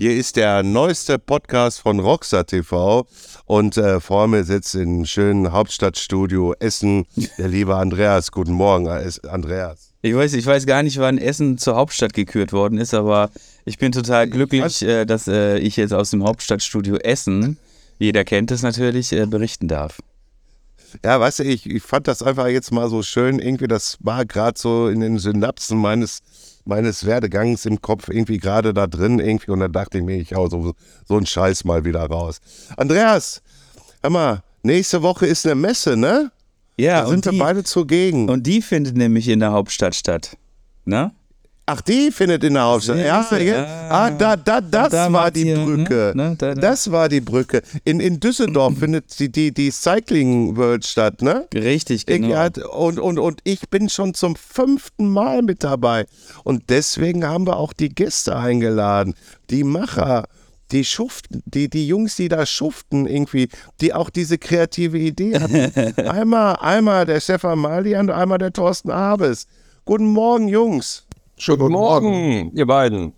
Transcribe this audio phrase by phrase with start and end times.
[0.00, 3.04] Hier ist der neueste Podcast von Rockstar TV
[3.46, 7.04] und äh, vor mir sitzt im schönen Hauptstadtstudio Essen
[7.36, 8.30] der liebe Andreas.
[8.30, 9.92] Guten Morgen, Andreas.
[10.02, 13.32] Ich weiß, ich weiß gar nicht, wann Essen zur Hauptstadt gekürt worden ist, aber
[13.64, 17.58] ich bin total glücklich, äh, dass äh, ich jetzt aus dem Hauptstadtstudio Essen,
[17.98, 19.98] jeder kennt es natürlich, äh, berichten darf.
[21.04, 23.40] Ja, weißt du, ich, ich fand das einfach jetzt mal so schön.
[23.40, 26.20] Irgendwie, das war gerade so in den Synapsen meines,
[26.68, 29.50] meines Werdegangs im Kopf irgendwie gerade da drin irgendwie.
[29.50, 30.74] Und dann dachte ich mir, ich hau so,
[31.06, 32.40] so einen Scheiß mal wieder raus.
[32.76, 33.42] Andreas,
[34.02, 36.30] hör mal, nächste Woche ist eine Messe, ne?
[36.76, 38.28] Ja, da sind wir die, beide zugegen.
[38.28, 40.36] Und die findet nämlich in der Hauptstadt statt.
[40.84, 41.10] Ne?
[41.70, 42.96] Ach, die findet in der Hauptstadt.
[42.96, 43.88] Ja, ja, ja.
[43.90, 46.12] Ah, da, da, das Da war die ihr, Brücke.
[46.16, 46.30] ne?
[46.30, 46.60] Ne, da, da.
[46.62, 47.60] Das war die Brücke.
[47.84, 51.46] In, in Düsseldorf findet die, die, die Cycling World statt, ne?
[51.54, 52.28] Richtig, Ich, genau.
[52.30, 56.06] ja, und, und, und ich bin schon zum fünften Mal mit dabei.
[56.42, 59.12] Und deswegen haben wir auch die Gäste eingeladen.
[59.50, 60.24] Die Macher,
[60.72, 63.48] die schuften, die, die Jungs, die da schuften irgendwie,
[63.82, 65.98] die auch diese kreative Idee hatten.
[66.08, 69.46] einmal, einmal der Stefan Malian und einmal der Thorsten Abes.
[69.84, 71.04] Guten Morgen, Jungs.
[71.38, 73.12] Schönen guten Morgen, ihr beiden.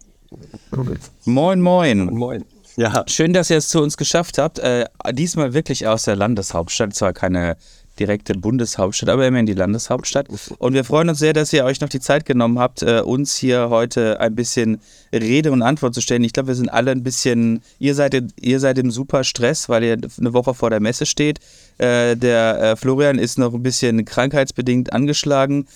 [1.24, 2.04] Moin, moin.
[2.04, 2.44] Moin.
[2.76, 4.58] Ja, Schön, dass ihr es zu uns geschafft habt.
[4.58, 6.94] Äh, diesmal wirklich aus der Landeshauptstadt.
[6.94, 7.56] Zwar keine
[7.98, 10.28] direkte Bundeshauptstadt, aber immerhin die Landeshauptstadt.
[10.58, 13.36] Und wir freuen uns sehr, dass ihr euch noch die Zeit genommen habt, äh, uns
[13.36, 14.80] hier heute ein bisschen
[15.12, 16.22] Rede und Antwort zu stellen.
[16.22, 19.82] Ich glaube, wir sind alle ein bisschen, ihr seid, ihr seid im super Stress, weil
[19.82, 21.40] ihr eine Woche vor der Messe steht.
[21.78, 25.66] Äh, der äh, Florian ist noch ein bisschen krankheitsbedingt angeschlagen.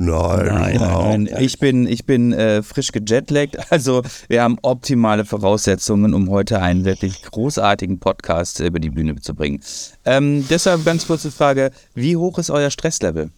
[0.00, 1.42] Nein, Nein, nein, nein.
[1.42, 3.56] Ich bin, ich bin äh, frisch gejetlaggt.
[3.70, 9.34] Also wir haben optimale Voraussetzungen, um heute einen wirklich großartigen Podcast über die Bühne zu
[9.34, 9.60] bringen.
[10.04, 13.30] Ähm, deshalb ganz kurze Frage, wie hoch ist euer Stresslevel?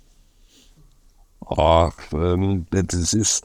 [1.50, 3.44] oh, ähm, das ist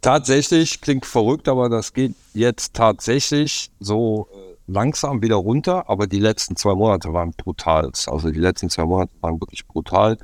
[0.00, 5.88] tatsächlich, klingt verrückt, aber das geht jetzt tatsächlich so äh, langsam wieder runter.
[5.88, 7.90] Aber die letzten zwei Monate waren brutal.
[8.06, 10.18] Also die letzten zwei Monate waren wirklich brutal.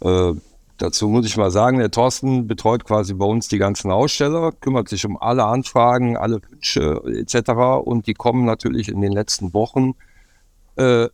[0.00, 0.32] Äh,
[0.78, 4.88] dazu muss ich mal sagen, der Thorsten betreut quasi bei uns die ganzen Aussteller, kümmert
[4.88, 7.50] sich um alle Anfragen, alle Wünsche etc.
[7.84, 9.94] Und die kommen natürlich in den letzten Wochen
[10.76, 11.08] äh,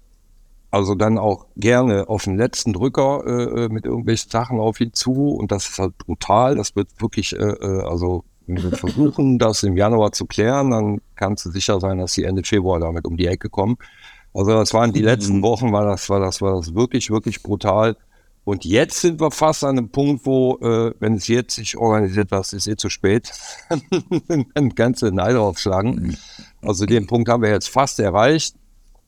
[0.74, 5.28] also dann auch gerne auf den letzten Drücker äh, mit irgendwelchen Sachen auf ihn zu
[5.28, 6.56] und das ist halt brutal.
[6.56, 11.00] Das wird wirklich, äh, äh, also wenn wir versuchen, das im Januar zu klären, dann
[11.14, 13.76] kannst du sicher sein, dass sie Ende Februar damit um die Ecke kommen.
[14.34, 17.96] Also das waren die letzten Wochen, war das, war das, war das wirklich, wirklich brutal.
[18.44, 22.30] Und jetzt sind wir fast an einem Punkt, wo, äh, wenn es jetzt sich organisiert,
[22.30, 23.32] das ist eh zu spät,
[24.54, 26.16] dann kannst du den Ei draufschlagen.
[26.60, 28.56] Also den Punkt haben wir jetzt fast erreicht.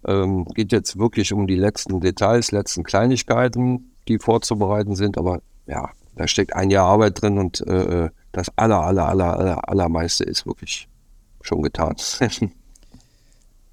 [0.06, 5.18] Ähm, geht jetzt wirklich um die letzten Details, letzten Kleinigkeiten, die vorzubereiten sind.
[5.18, 9.68] Aber ja, da steckt ein Jahr Arbeit drin und äh, das aller, aller, aller, aller,
[9.68, 10.88] allermeiste ist wirklich
[11.42, 11.96] schon getan.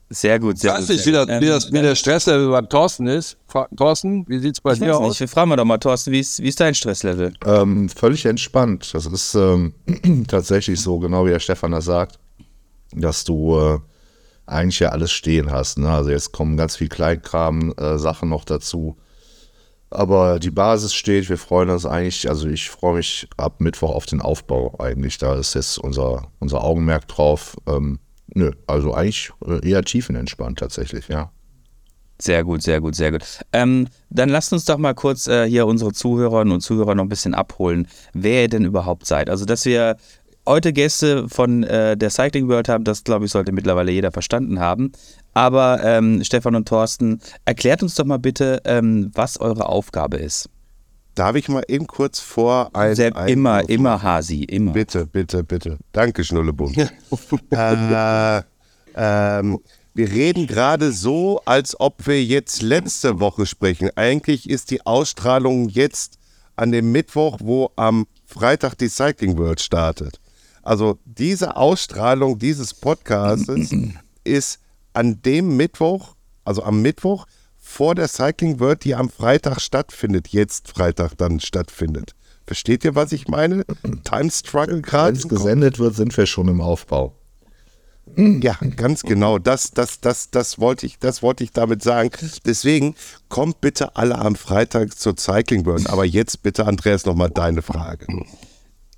[0.10, 0.90] Sehr gut, Ich sehr weiß gut.
[0.90, 3.38] nicht, sehr wie, das, wie, das, wie der Stresslevel beim Thorsten ist.
[3.48, 5.10] Fra Thorsten, wie sieht es bei ich dir weiß aus?
[5.10, 7.34] nicht, wir fragen wir doch mal, Thorsten, wie ist, wie ist dein Stresslevel?
[7.46, 8.94] Ähm, völlig entspannt.
[8.94, 9.74] Das ist ähm,
[10.28, 12.20] tatsächlich so, genau wie der Stefan das sagt,
[12.92, 13.80] dass du äh,
[14.46, 15.80] eigentlich ja alles stehen hast.
[15.80, 15.90] Ne?
[15.90, 18.98] Also jetzt kommen ganz viel Kleinkram, äh, Sachen noch dazu.
[19.90, 24.06] Aber die Basis steht, wir freuen uns eigentlich, also ich freue mich ab Mittwoch auf
[24.08, 25.18] den Aufbau eigentlich.
[25.20, 27.56] Da ist jetzt unser, unser Augenmerk drauf.
[27.68, 28.00] Ähm,
[28.34, 31.32] nö, also eigentlich äh, eher tiefenentspannt tatsächlich, ja.
[32.22, 33.24] Sehr gut, sehr gut, sehr gut.
[33.52, 37.10] Ähm, dann lasst uns doch mal kurz äh, hier unsere Zuhörerinnen und Zuhörer noch ein
[37.10, 39.30] bisschen abholen, wer ihr denn überhaupt seid.
[39.30, 39.98] Also, dass wir
[40.46, 44.60] heute Gäste von äh, der Cycling World haben, das glaube ich, sollte mittlerweile jeder verstanden
[44.60, 44.92] haben.
[45.34, 50.50] Aber ähm, Stefan und Thorsten, erklärt uns doch mal bitte, ähm, was eure Aufgabe ist.
[51.16, 54.72] Darf ich mal eben kurz vor ein, Sehr, ein immer, immer Hasi, immer.
[54.72, 55.78] Bitte, bitte, bitte.
[55.92, 56.76] Danke, Schnullebund.
[57.52, 58.42] äh,
[58.96, 59.60] ähm,
[59.94, 63.92] wir reden gerade so, als ob wir jetzt letzte Woche sprechen.
[63.96, 66.18] Eigentlich ist die Ausstrahlung jetzt
[66.56, 70.20] an dem Mittwoch, wo am Freitag die Cycling World startet.
[70.64, 73.72] Also diese Ausstrahlung dieses Podcastes
[74.24, 74.60] ist
[74.94, 77.28] an dem Mittwoch, also am Mittwoch
[77.64, 82.14] vor der Cycling World, die am Freitag stattfindet, jetzt Freitag dann stattfindet.
[82.46, 83.64] Versteht ihr, was ich meine?
[84.04, 85.18] Time Struggle Wenn gerade?
[85.18, 87.16] es gesendet wird, sind wir schon im Aufbau.
[88.16, 89.40] Ja, ganz genau.
[89.40, 92.12] Das, das, das, das wollte ich, das wollte ich damit sagen.
[92.46, 92.96] Deswegen
[93.30, 95.90] kommt bitte alle am Freitag zur Cycling World.
[95.90, 98.06] Aber jetzt bitte, Andreas, nochmal deine Frage.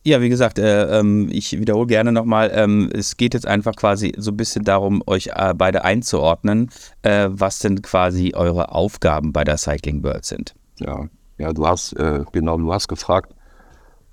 [0.08, 4.14] Ja, wie gesagt, äh, ähm, ich wiederhole gerne nochmal, ähm, es geht jetzt einfach quasi
[4.18, 6.70] so ein bisschen darum, euch äh, beide einzuordnen,
[7.02, 10.54] äh, was denn quasi eure Aufgaben bei der Cycling World sind.
[10.78, 11.08] Ja,
[11.40, 13.34] ja, du hast, äh, genau, du hast gefragt,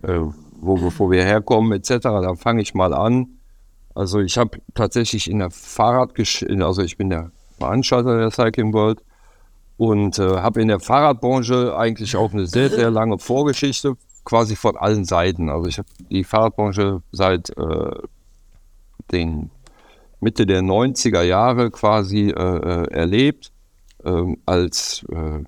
[0.02, 0.18] äh,
[0.62, 1.98] wo, wo wir herkommen, etc.
[2.00, 3.26] Da fange ich mal an.
[3.94, 9.02] Also ich habe tatsächlich in der Fahrradgeschichte, also ich bin der Veranstalter der Cycling World
[9.76, 14.76] und äh, habe in der Fahrradbranche eigentlich auch eine sehr, sehr lange Vorgeschichte, quasi von
[14.76, 15.48] allen Seiten.
[15.48, 17.90] Also ich habe die Fahrradbranche seit äh,
[19.10, 19.50] den
[20.20, 23.52] Mitte der 90er Jahre quasi äh, äh erlebt,
[24.04, 25.40] ähm, als äh,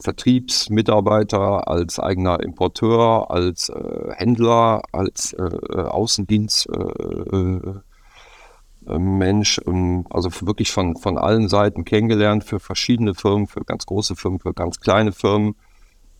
[0.00, 6.68] Vertriebsmitarbeiter, als eigener Importeur, als äh, Händler, als äh, Außendienst.
[8.84, 14.16] Mensch, ähm, also wirklich von, von allen Seiten kennengelernt, für verschiedene Firmen, für ganz große
[14.16, 15.54] Firmen, für ganz kleine Firmen.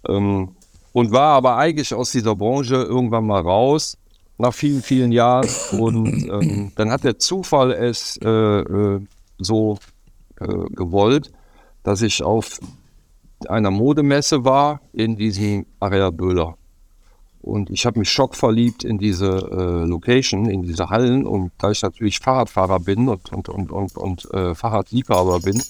[0.08, 0.54] Ähm,
[0.92, 3.96] und war aber eigentlich aus dieser Branche irgendwann mal raus,
[4.38, 5.48] nach vielen, vielen Jahren.
[5.78, 9.00] Und ähm, dann hat der Zufall es äh, äh,
[9.38, 9.78] so
[10.40, 11.30] äh, gewollt,
[11.82, 12.60] dass ich auf
[13.48, 16.56] einer Modemesse war in diesem Area Böhler.
[17.40, 21.26] Und ich habe mich schockverliebt in diese äh, Location, in diese Hallen.
[21.26, 25.60] Und da ich natürlich Fahrradfahrer bin und, und, und, und, und äh, Fahrradliebhaber bin,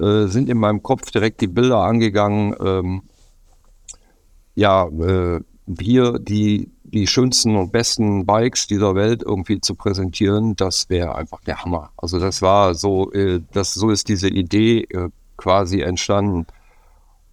[0.00, 2.54] äh, sind in meinem Kopf direkt die Bilder angegangen.
[2.64, 3.02] Ähm,
[4.60, 5.40] ja, äh,
[5.80, 11.40] hier die, die schönsten und besten Bikes dieser Welt irgendwie zu präsentieren, das wäre einfach
[11.44, 11.92] der Hammer.
[11.96, 15.08] Also das war so, äh, das, so ist diese Idee äh,
[15.38, 16.46] quasi entstanden.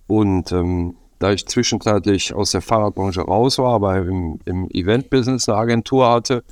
[0.07, 5.57] Und ähm, da ich zwischenzeitlich aus der Fahrradbranche raus war, aber im, im Event-Business eine
[5.57, 6.45] Agentur hatte,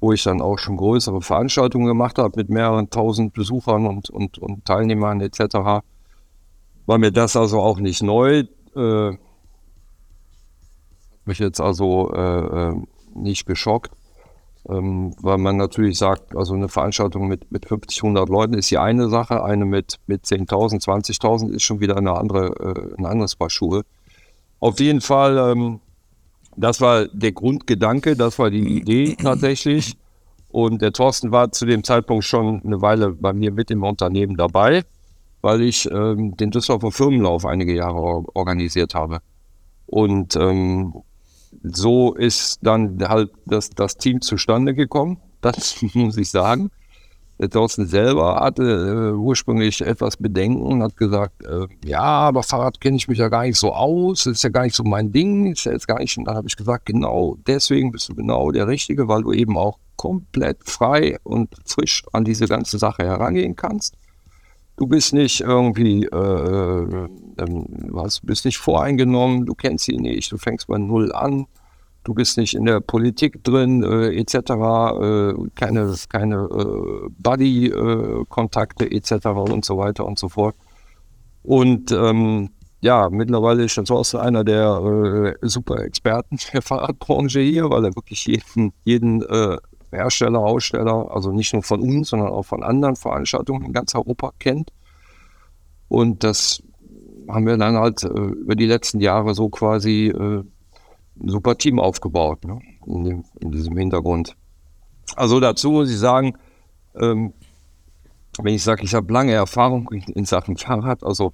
[0.00, 4.36] wo ich dann auch schon größere Veranstaltungen gemacht habe mit mehreren tausend Besuchern und, und,
[4.36, 5.82] und Teilnehmern etc.,
[6.84, 8.44] war mir das also auch nicht neu.
[8.76, 9.16] Äh,
[11.24, 12.74] mich jetzt also äh, äh
[13.14, 13.90] nicht geschockt.
[14.68, 18.76] Ähm, weil man natürlich sagt, also eine Veranstaltung mit, mit 50, 100 Leuten ist die
[18.76, 23.36] eine Sache, eine mit, mit 10.000, 20.000 ist schon wieder eine andere, äh, ein anderes
[23.36, 23.84] Paar Schuhe.
[24.58, 25.80] Auf jeden Fall, ähm,
[26.56, 29.96] das war der Grundgedanke, das war die Idee tatsächlich.
[30.50, 34.36] Und der Thorsten war zu dem Zeitpunkt schon eine Weile bei mir mit im Unternehmen
[34.36, 34.82] dabei,
[35.40, 39.20] weil ich ähm, den Düsseldorfer Firmenlauf einige Jahre organisiert habe.
[39.86, 41.02] Und ähm,
[41.62, 45.18] so ist dann halt das, das Team zustande gekommen.
[45.40, 46.70] Das muss ich sagen.
[47.48, 48.62] Thorsten selber hatte
[49.14, 53.28] äh, ursprünglich etwas Bedenken und hat gesagt, äh, ja, aber Fahrrad kenne ich mich ja
[53.28, 55.88] gar nicht so aus, das ist ja gar nicht so mein Ding, ist ja jetzt
[55.88, 56.18] gar nicht.
[56.18, 59.56] Und dann habe ich gesagt, genau, deswegen bist du genau der Richtige, weil du eben
[59.56, 63.94] auch komplett frei und frisch an diese ganze Sache herangehen kannst.
[64.80, 67.08] Du bist nicht irgendwie, äh, äh,
[67.90, 71.44] was, bist nicht voreingenommen, du kennst sie nicht, du fängst bei Null an,
[72.02, 79.26] du bist nicht in der Politik drin, äh, etc., äh, keine, keine äh, Buddy-Kontakte etc.
[79.26, 80.56] und so weiter und so fort.
[81.42, 82.48] Und ähm,
[82.80, 88.24] ja, mittlerweile ist Thorsten einer der äh, super Experten der Fahrradbranche hier, weil er wirklich
[88.24, 89.58] jeden, jeden äh,
[89.92, 94.32] Hersteller, Aussteller, also nicht nur von uns, sondern auch von anderen Veranstaltungen in ganz Europa
[94.38, 94.72] kennt.
[95.88, 96.62] Und das
[97.28, 100.44] haben wir dann halt äh, über die letzten Jahre so quasi äh,
[101.20, 102.60] ein super Team aufgebaut, ne?
[102.86, 104.36] in, dem, in, diesem Hintergrund.
[105.16, 106.36] Also dazu muss ich sagen,
[106.94, 107.32] ähm,
[108.40, 111.32] wenn ich sage, ich habe lange Erfahrung in, in Sachen Fahrrad, also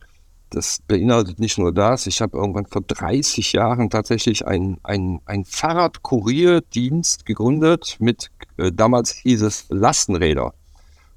[0.51, 2.07] das beinhaltet nicht nur das.
[2.07, 9.43] Ich habe irgendwann vor 30 Jahren tatsächlich einen ein Fahrradkurierdienst gegründet mit, äh, damals hieß
[9.43, 10.55] es Lastenräder.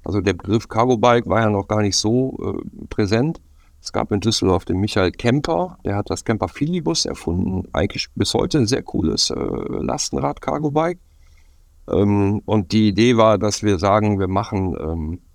[0.04, 3.40] Also der Begriff Cargo Bike war ja noch gar nicht so äh, präsent.
[3.82, 7.66] Es gab in Düsseldorf den Michael Kemper, der hat das Kemper Filibus erfunden.
[7.72, 10.98] Eigentlich bis heute ein sehr cooles äh, Lastenrad Cargo Bike.
[11.88, 15.29] Ähm, und die Idee war, dass wir sagen, wir machen ähm, äh,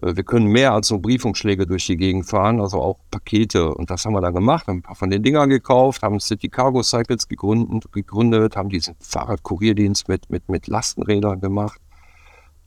[0.00, 3.72] wir können mehr als nur Briefumschläge durch die Gegend fahren, also auch Pakete.
[3.72, 6.48] Und das haben wir dann gemacht, haben ein paar von den Dingern gekauft, haben City
[6.48, 11.80] Cargo Cycles gegründet, gegründet haben diesen Fahrradkurierdienst mit, mit, mit Lastenrädern gemacht.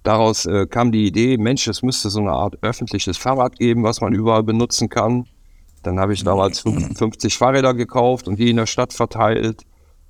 [0.03, 3.99] Daraus äh, kam die Idee, Mensch, es müsste so eine Art öffentliches Fahrrad geben, was
[3.99, 5.25] man überall benutzen kann.
[5.83, 9.63] Dann habe ich damals 50 Fahrräder gekauft und die in der Stadt verteilt.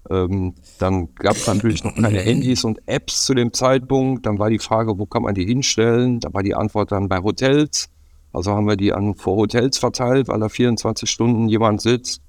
[0.10, 4.26] Ähm, dann gab es natürlich noch keine Handys und Apps zu dem Zeitpunkt.
[4.26, 6.20] Dann war die Frage, wo kann man die hinstellen?
[6.20, 7.90] Da war die Antwort dann bei Hotels.
[8.34, 12.22] Also haben wir die an vor Hotels verteilt, weil da 24 Stunden jemand sitzt.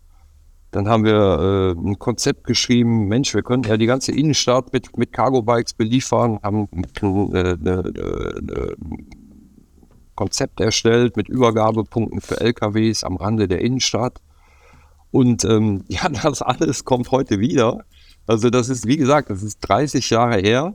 [0.70, 4.96] Dann haben wir äh, ein Konzept geschrieben, Mensch, wir könnten ja die ganze Innenstadt mit,
[4.98, 6.84] mit Cargo-Bikes beliefern, haben ein
[7.34, 8.76] äh, ne, ne,
[10.14, 14.20] Konzept erstellt mit Übergabepunkten für LKWs am Rande der Innenstadt.
[15.10, 17.84] Und ähm, ja, das alles kommt heute wieder.
[18.26, 20.74] Also das ist, wie gesagt, das ist 30 Jahre her.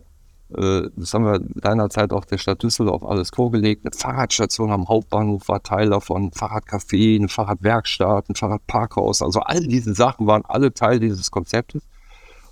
[0.55, 3.85] Äh, das haben wir seinerzeit auch der Stadt Düsseldorf alles vorgelegt.
[3.85, 9.21] Eine Fahrradstation am Hauptbahnhof war Teil davon, Fahrradcafé, eine Fahrradwerkstatt, ein Fahrradparkhaus.
[9.21, 11.83] Also all diese Sachen waren alle Teil dieses Konzeptes.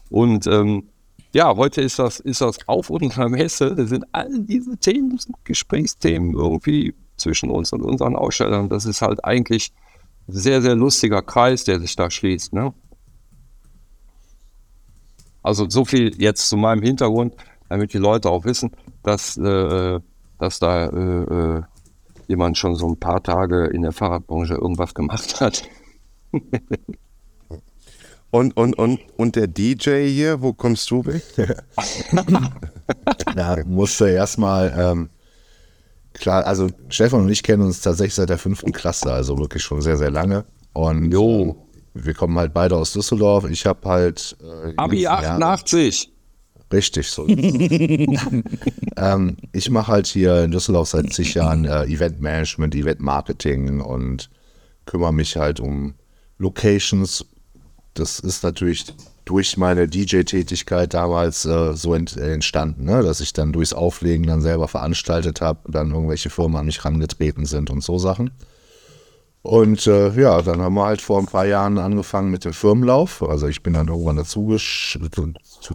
[0.09, 0.89] Und ähm,
[1.33, 3.73] ja, heute ist das, ist das auf unserer Messe.
[3.75, 8.67] Da sind all diese Themen, Gesprächsthemen irgendwie zwischen uns und unseren Ausstellern.
[8.67, 9.71] Das ist halt eigentlich
[10.31, 12.53] sehr, sehr lustiger Kreis, der sich da schließt.
[12.53, 12.73] Ne?
[15.43, 17.35] Also so viel jetzt zu meinem Hintergrund
[17.71, 18.71] damit die Leute auch wissen,
[19.01, 19.99] dass, äh,
[20.39, 21.61] dass da äh, äh,
[22.27, 25.63] jemand schon so ein paar Tage in der Fahrradbranche irgendwas gemacht hat.
[28.31, 31.23] und, und, und, und der DJ hier, wo kommst du weg?
[33.35, 35.09] Na, musste erstmal, ähm,
[36.13, 39.81] klar, also Stefan und ich kennen uns tatsächlich seit der fünften Klasse, also wirklich schon
[39.81, 40.45] sehr, sehr lange.
[40.73, 41.67] Und jo.
[41.93, 43.49] wir kommen halt beide aus Düsseldorf.
[43.49, 44.37] Ich habe halt.
[44.41, 46.03] Äh, Abi 88.
[46.03, 46.11] Jahre,
[46.73, 47.27] Richtig so.
[48.97, 54.29] ähm, ich mache halt hier in Düsseldorf seit zig Jahren äh, Eventmanagement, Eventmarketing und
[54.85, 55.95] kümmere mich halt um
[56.37, 57.25] Locations.
[57.93, 58.85] Das ist natürlich
[59.25, 63.03] durch meine DJ-Tätigkeit damals äh, so ent entstanden, ne?
[63.03, 67.45] dass ich dann durchs Auflegen dann selber veranstaltet habe, dann irgendwelche Firmen an mich rangetreten
[67.45, 68.31] sind und so Sachen.
[69.43, 73.23] Und äh, ja, dann haben wir halt vor ein paar Jahren angefangen mit dem Firmenlauf.
[73.23, 74.55] Also ich bin dann irgendwann dazu,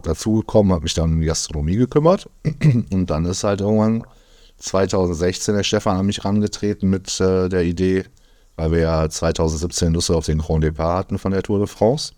[0.03, 2.29] dazu gekommen, habe mich dann um die Gastronomie gekümmert.
[2.91, 4.03] Und dann ist halt irgendwann
[4.59, 8.05] 2016 der Stefan an mich rangetreten mit äh, der Idee,
[8.55, 12.13] weil wir ja 2017 in Düsseldorf den Grand Depart hatten von der Tour de France.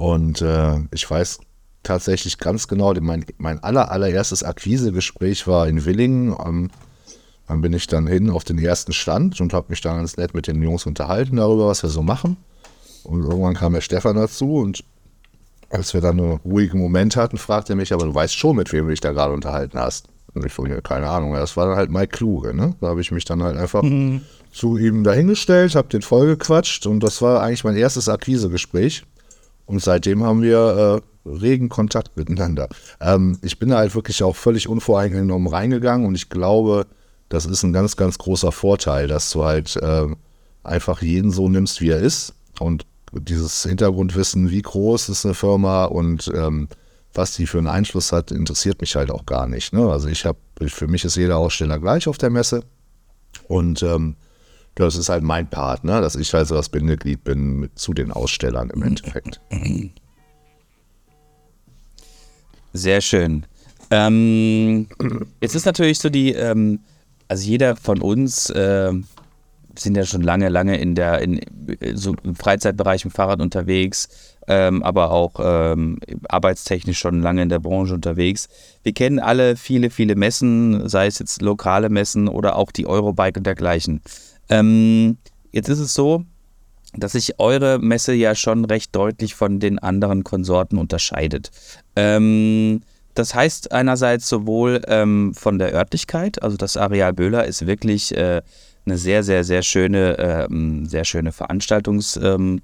[0.00, 1.40] Und äh, ich weiß
[1.82, 6.70] tatsächlich ganz genau, mein, mein aller, allererstes Akquisegespräch war in Willingen am
[7.46, 10.32] dann bin ich dann hin auf den ersten Stand und habe mich dann ganz nett
[10.32, 12.38] mit den Jungs unterhalten darüber, was wir so machen.
[13.02, 14.84] Und irgendwann kam der Stefan dazu und
[15.68, 18.72] als wir dann einen ruhigen Moment hatten, fragte er mich, aber du weißt schon, mit
[18.72, 20.06] wem du dich da gerade unterhalten hast.
[20.32, 21.34] Und ich ja, keine Ahnung.
[21.34, 22.74] Das war dann halt Mike Kluge, ne?
[22.80, 24.22] Da habe ich mich dann halt einfach mhm.
[24.50, 29.04] zu ihm dahingestellt, habe den vollgequatscht und das war eigentlich mein erstes Akquisegespräch.
[29.70, 32.68] Und seitdem haben wir äh, regen Kontakt miteinander.
[33.00, 36.88] Ähm, ich bin da halt wirklich auch völlig unvoreingenommen reingegangen und ich glaube,
[37.28, 40.08] das ist ein ganz, ganz großer Vorteil, dass du halt äh,
[40.64, 42.34] einfach jeden so nimmst, wie er ist.
[42.58, 46.66] Und dieses Hintergrundwissen, wie groß ist eine Firma und ähm,
[47.14, 49.72] was die für einen Einfluss hat, interessiert mich halt auch gar nicht.
[49.72, 49.88] Ne?
[49.88, 52.64] Also ich habe, für mich ist jeder Aussteller gleich auf der Messe.
[53.46, 54.16] Und ähm,
[54.74, 56.00] das ist halt mein Part, ne?
[56.00, 59.40] dass ich halt so das Bindeglied bin mit, zu den Ausstellern im Endeffekt.
[62.72, 63.46] Sehr schön.
[63.90, 64.86] Ähm,
[65.40, 66.80] jetzt ist natürlich so die, ähm,
[67.28, 68.92] also jeder von uns äh,
[69.76, 71.40] sind ja schon lange, lange in der, in,
[71.94, 74.08] so im Freizeitbereich im Fahrrad unterwegs,
[74.46, 75.98] ähm, aber auch ähm,
[76.28, 78.48] arbeitstechnisch schon lange in der Branche unterwegs.
[78.82, 83.38] Wir kennen alle viele, viele Messen, sei es jetzt lokale Messen oder auch die Eurobike
[83.38, 84.02] und dergleichen.
[84.50, 85.16] Ähm,
[85.52, 86.24] jetzt ist es so,
[86.94, 91.50] dass sich eure Messe ja schon recht deutlich von den anderen Konsorten unterscheidet.
[91.96, 92.82] Ähm,
[93.14, 98.42] das heißt einerseits sowohl ähm, von der Örtlichkeit, also das Areal Böhler ist wirklich äh,
[98.86, 100.48] eine sehr, sehr, sehr schöne, äh,
[100.86, 102.60] sehr schöne Veranstaltungs, ähm,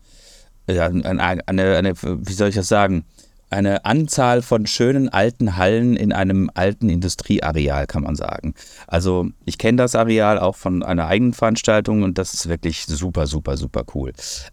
[0.69, 3.05] ja, eine, eine, eine, wie soll ich das sagen,
[3.51, 8.55] eine Anzahl von schönen alten Hallen in einem alten Industrieareal, kann man sagen.
[8.87, 13.27] Also ich kenne das Areal auch von einer eigenen Veranstaltung und das ist wirklich super,
[13.27, 14.13] super, super cool.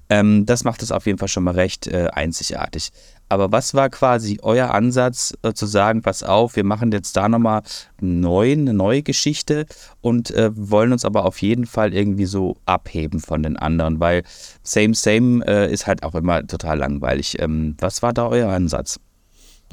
[0.10, 2.92] Ähm, das macht es auf jeden Fall schon mal recht äh, einzigartig.
[3.34, 7.28] Aber was war quasi euer Ansatz äh, zu sagen, pass auf, wir machen jetzt da
[7.28, 7.64] nochmal
[8.00, 9.66] neu, eine neue Geschichte
[10.02, 14.22] und äh, wollen uns aber auf jeden Fall irgendwie so abheben von den anderen, weil
[14.62, 17.42] Same Same äh, ist halt auch immer total langweilig.
[17.42, 19.00] Ähm, was war da euer Ansatz?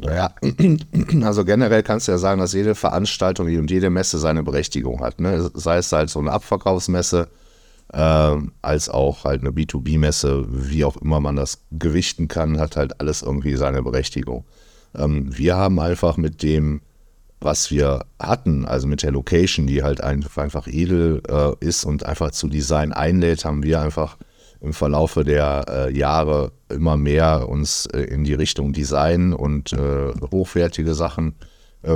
[0.00, 0.34] Naja,
[1.22, 5.20] also generell kannst du ja sagen, dass jede Veranstaltung und jede Messe seine Berechtigung hat.
[5.20, 5.50] Ne?
[5.52, 7.28] Sei es halt so eine Abverkaufsmesse,
[7.92, 13.00] äh, als auch halt eine B2B-Messe, wie auch immer man das gewichten kann, hat halt
[13.00, 14.44] alles irgendwie seine Berechtigung.
[14.94, 16.80] Ähm, wir haben einfach mit dem,
[17.40, 22.04] was wir hatten, also mit der Location, die halt einfach, einfach edel äh, ist und
[22.04, 24.16] einfach zu Design einlädt, haben wir einfach
[24.60, 30.12] im Verlaufe der äh, Jahre immer mehr uns äh, in die Richtung Design und äh,
[30.30, 31.44] hochwertige Sachen äh,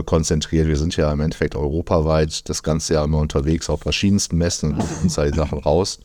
[0.05, 0.67] konzentriert.
[0.67, 5.03] Wir sind ja im Endeffekt europaweit das ganze Jahr immer unterwegs auf verschiedensten Messen und
[5.03, 6.01] uns halt Sachen raus.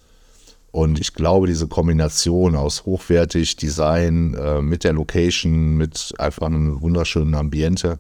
[0.72, 6.82] Und ich glaube, diese Kombination aus hochwertig Design äh, mit der Location, mit einfach einem
[6.82, 8.00] wunderschönen Ambiente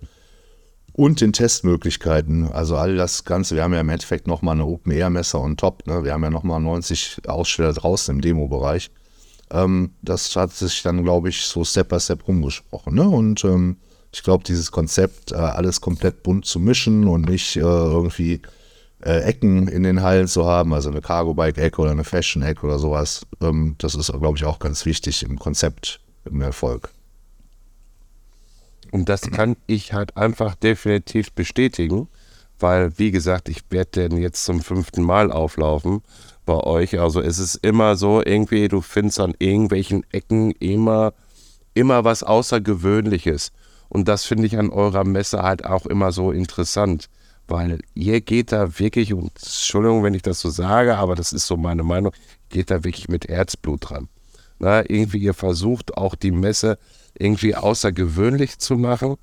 [0.93, 5.39] und den Testmöglichkeiten, also all das Ganze, wir haben ja im Endeffekt nochmal eine Open-Air-Messe
[5.39, 6.03] on top, ne?
[6.03, 8.91] wir haben ja nochmal 90 Aussteller draußen im Demo-Bereich.
[9.50, 12.93] Ähm, das hat sich dann, glaube ich, so Step by Step rumgesprochen.
[12.93, 13.07] Ne?
[13.07, 13.77] Und ähm,
[14.11, 18.41] ich glaube, dieses Konzept, äh, alles komplett bunt zu mischen und nicht äh, irgendwie
[19.03, 23.25] äh, Ecken in den Hallen zu haben, also eine Cargo-Bike-Ecke oder eine Fashion-Ecke oder sowas,
[23.41, 26.89] ähm, das ist, glaube ich, auch ganz wichtig im Konzept, im Erfolg.
[28.91, 32.07] Und das kann ich halt einfach definitiv bestätigen,
[32.59, 36.01] weil, wie gesagt, ich werde denn jetzt zum fünften Mal auflaufen
[36.45, 36.99] bei euch.
[36.99, 41.13] Also es ist immer so, irgendwie, du findest an irgendwelchen Ecken immer,
[41.73, 43.51] immer was Außergewöhnliches.
[43.89, 47.10] Und das finde ich an eurer Messe halt auch immer so interessant,
[47.48, 51.48] weil ihr geht da wirklich, und Entschuldigung, wenn ich das so sage, aber das ist
[51.48, 52.13] so meine Meinung,
[52.50, 54.08] geht da wirklich mit Herzblut dran.
[54.60, 56.77] Na, irgendwie ihr versucht auch die Messe
[57.17, 59.15] irgendwie außergewöhnlich zu machen.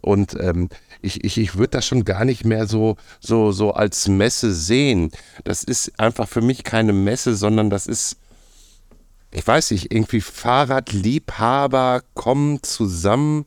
[0.00, 0.68] Und ähm,
[1.00, 5.10] ich, ich, ich würde das schon gar nicht mehr so, so, so als Messe sehen.
[5.44, 8.16] Das ist einfach für mich keine Messe, sondern das ist,
[9.30, 13.46] ich weiß nicht, irgendwie Fahrradliebhaber kommen zusammen,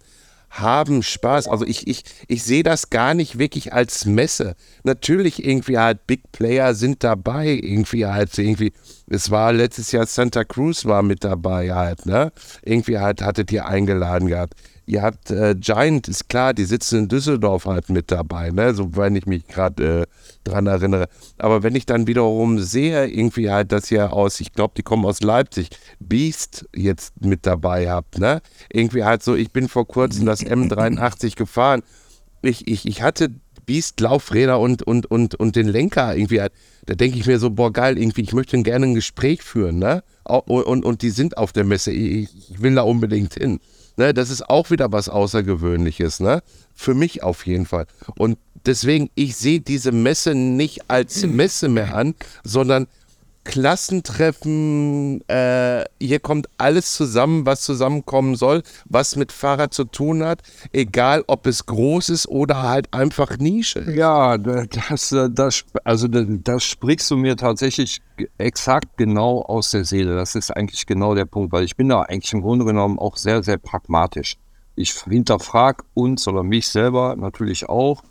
[0.60, 1.48] haben Spaß.
[1.48, 4.56] Also ich, ich, ich sehe das gar nicht wirklich als Messe.
[4.84, 8.74] Natürlich irgendwie halt Big Player sind dabei, irgendwie halt irgendwie,
[9.08, 12.32] es war letztes Jahr Santa Cruz war mit dabei halt, ne?
[12.64, 14.54] Irgendwie halt hattet ihr eingeladen gehabt.
[14.88, 18.76] Ihr habt äh, Giant, ist klar, die sitzen in Düsseldorf halt mit dabei, ne?
[18.76, 20.06] So wenn ich mich gerade äh,
[20.44, 21.08] dran erinnere.
[21.40, 25.06] Aber wenn ich dann wiederum sehe, irgendwie halt, dass ihr aus, ich glaube, die kommen
[25.06, 28.42] aus Leipzig, Beast jetzt mit dabei habt, ne?
[28.72, 31.82] Irgendwie halt so, ich bin vor kurzem das M83 gefahren.
[32.44, 33.32] Ich, ich, ich hatte
[33.66, 36.54] Beast Laufräder und, und, und, und den Lenker irgendwie halt.
[36.86, 40.04] Da denke ich mir so, boah, geil, irgendwie, ich möchte gerne ein Gespräch führen, ne?
[40.24, 41.92] Und, und, und die sind auf der Messe.
[41.92, 43.60] Ich, ich will da unbedingt hin.
[43.98, 46.44] Ne, das ist auch wieder was Außergewöhnliches, ne?
[46.74, 47.86] Für mich auf jeden Fall.
[48.18, 52.88] Und deswegen, ich sehe diese Messe nicht als Messe mehr an, sondern
[53.46, 60.42] Klassentreffen, äh, hier kommt alles zusammen, was zusammenkommen soll, was mit Fahrrad zu tun hat,
[60.74, 63.90] egal ob es groß ist oder halt einfach Nische.
[63.92, 68.02] Ja, das, das, also das sprichst du mir tatsächlich
[68.40, 70.16] exakt genau aus der Seele.
[70.16, 73.16] Das ist eigentlich genau der Punkt, weil ich bin da eigentlich im Grunde genommen auch
[73.16, 74.38] sehr, sehr pragmatisch.
[74.76, 78.04] Ich hinterfrage uns oder mich selber natürlich auch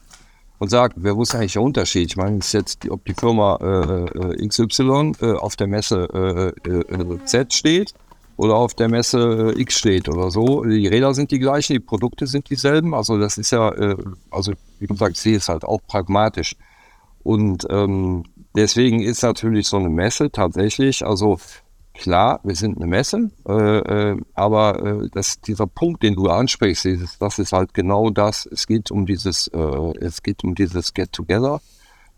[0.59, 2.07] und sagt, wer wusste eigentlich der Unterschied?
[2.11, 6.71] Ich meine, ist jetzt, ob die Firma äh, äh XY äh, auf der Messe äh,
[6.71, 7.95] äh Z steht
[8.37, 10.65] oder auf der Messe äh, X steht oder so.
[10.65, 12.95] Die Räder sind die gleichen, die Produkte sind dieselben.
[12.95, 13.73] Also das ist ja,
[14.31, 16.57] also wie gesagt, sehe es halt auch pragmatisch.
[17.23, 21.39] Und ähm, deswegen ist natürlich so eine Messe tatsächlich, also
[21.95, 23.79] klar, wir sind eine Messe, äh,
[24.13, 28.47] äh, aber äh, das, dieser Punkt, den du ansprichst, dieses, das ist halt genau das.
[28.47, 29.59] Es geht um dieses, äh,
[30.01, 31.61] es geht um dieses Get Together.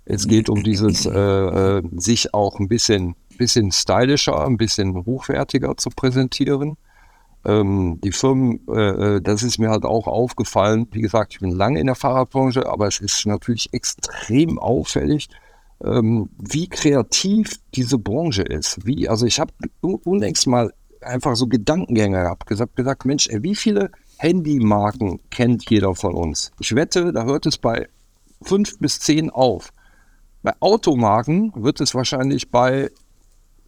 [0.05, 5.77] Es geht um dieses, äh, äh, sich auch ein bisschen, bisschen stylischer, ein bisschen hochwertiger
[5.77, 6.77] zu präsentieren.
[7.45, 8.61] Ähm, die Firmen,
[9.23, 10.89] das ist mir halt auch aufgefallen.
[10.93, 15.29] Wie gesagt, ich bin lange in der Fahrradbranche, aber es ist natürlich extrem auffällig,
[15.85, 18.85] ähm, wie kreativ diese Branche ist.
[18.85, 23.55] Wie, also ich habe unlängst mal einfach so Gedankengänge gehabt, gesagt, gesagt, Mensch, ey, wie
[23.55, 26.51] viele Handymarken kennt jeder von uns?
[26.61, 27.89] Ich wette, da hört es bei
[28.43, 29.73] fünf bis zehn auf.
[30.43, 32.91] Bei Automarken wird es wahrscheinlich bei,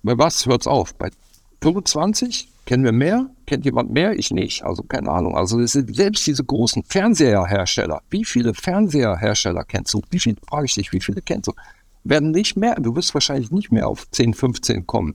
[0.03, 0.95] bei was hört es auf?
[0.95, 1.11] Bei
[1.63, 2.53] 25?
[2.67, 3.31] Kennen wir mehr?
[3.47, 4.19] Kennt jemand mehr?
[4.19, 4.63] Ich nicht.
[4.63, 5.37] Also keine Ahnung.
[5.37, 8.03] Also es sind selbst diese großen Fernseherhersteller.
[8.11, 10.03] Wie viele Fernseherhersteller kennst du?
[10.11, 11.53] Wie viele, frage ich dich, wie viele kennst du?
[12.09, 15.15] Werden nicht mehr, du wirst wahrscheinlich nicht mehr auf 10, 15 kommen.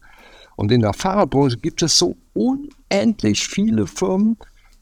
[0.56, 4.38] Und in der Fahrradbranche gibt es so unendlich viele Firmen,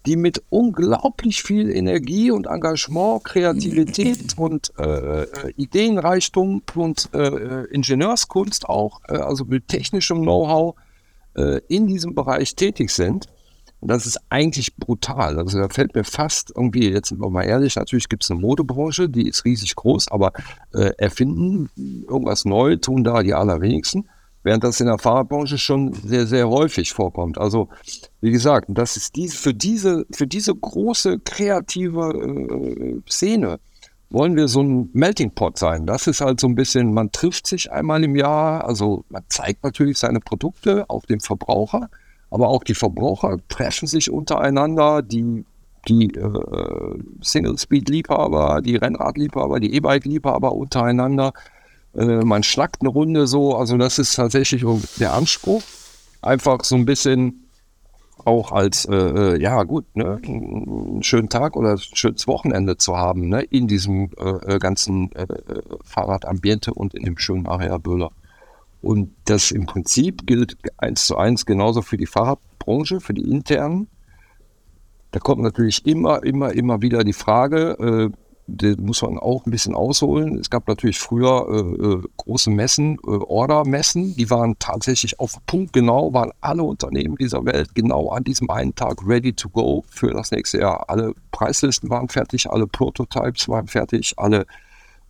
[0.06, 9.02] die mit unglaublich viel Energie und Engagement, Kreativität und äh, Ideenreichtum und äh, Ingenieurskunst auch,
[9.08, 10.76] äh, also mit technischem Know-how
[11.36, 13.28] äh, in diesem Bereich tätig sind.
[13.82, 15.40] Und das ist eigentlich brutal.
[15.40, 18.40] Also da fällt mir fast irgendwie, jetzt sind wir mal ehrlich, natürlich gibt es eine
[18.40, 20.34] Modebranche, die ist riesig groß, aber
[20.74, 21.70] äh, erfinden,
[22.08, 24.08] irgendwas neu tun da die allerwenigsten,
[24.44, 27.40] während das in der Fahrradbranche schon sehr, sehr häufig vorkommt.
[27.40, 27.70] Also
[28.22, 33.60] wie gesagt, das ist die, für, diese, für diese große kreative äh, Szene
[34.12, 35.86] wollen wir so ein Melting Pot sein.
[35.88, 39.64] Das ist halt so ein bisschen, man trifft sich einmal im Jahr, also man zeigt
[39.64, 41.90] natürlich seine Produkte auf dem Verbraucher,
[42.32, 45.44] aber auch die Verbraucher treffen sich untereinander, die,
[45.88, 51.34] die äh, Single-Speed-Liebhaber, die Rennrad-Liebhaber, die E-Bike-Liebhaber untereinander.
[51.94, 54.66] Äh, man schnackt eine Runde so, also das ist tatsächlich
[54.98, 55.62] der Anspruch.
[56.22, 57.50] Einfach so ein bisschen
[58.24, 62.96] auch als, äh, äh ja gut, ne, einen schönen Tag oder ein schönes Wochenende zu
[62.96, 65.10] haben, ne, in diesem äh, äh ganzen
[65.84, 68.12] Fahrradambiente und in dem schönen Area Böhler.
[68.82, 73.88] Und das im Prinzip gilt eins zu eins genauso für die Fahrradbranche, für die internen.
[75.12, 78.18] Da kommt natürlich immer, immer, immer wieder die Frage, äh,
[78.48, 80.38] da muss man auch ein bisschen ausholen.
[80.38, 85.74] Es gab natürlich früher äh, äh, große Messen, äh, Order-Messen, die waren tatsächlich auf Punkt
[85.74, 90.12] genau, waren alle Unternehmen dieser Welt genau an diesem einen Tag ready to go für
[90.12, 90.90] das nächste Jahr.
[90.90, 94.46] Alle Preislisten waren fertig, alle Prototypes waren fertig, alle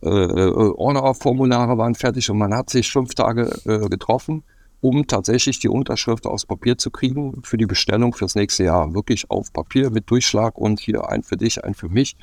[0.02, 4.42] äh, äh Order-Formulare waren fertig und man hat sich fünf Tage äh, getroffen
[4.82, 8.92] um tatsächlich die Unterschrift aus Papier zu kriegen für die Bestellung fürs nächste Jahr.
[8.94, 12.16] Wirklich auf Papier mit Durchschlag und hier ein für dich, ein für mich.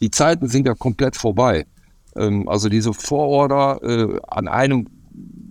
[0.00, 1.66] Die Zeiten sind ja komplett vorbei.
[2.14, 4.86] Ähm, also diese Vororder äh, an einem,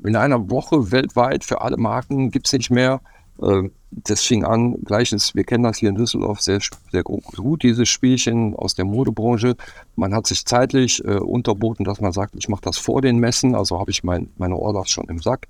[0.06, 3.02] in einer Woche weltweit für alle Marken gibt es nicht mehr.
[3.42, 6.60] Äh, das fing an, gleiches, wir kennen das hier in Düsseldorf sehr,
[6.92, 9.56] sehr gut, dieses Spielchen aus der Modebranche.
[9.96, 13.56] Man hat sich zeitlich äh, unterboten, dass man sagt, ich mache das vor den Messen,
[13.56, 15.48] also habe ich mein, meine Orders schon im Sack.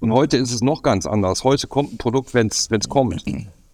[0.00, 1.44] Und heute ist es noch ganz anders.
[1.44, 3.24] Heute kommt ein Produkt, wenn es kommt.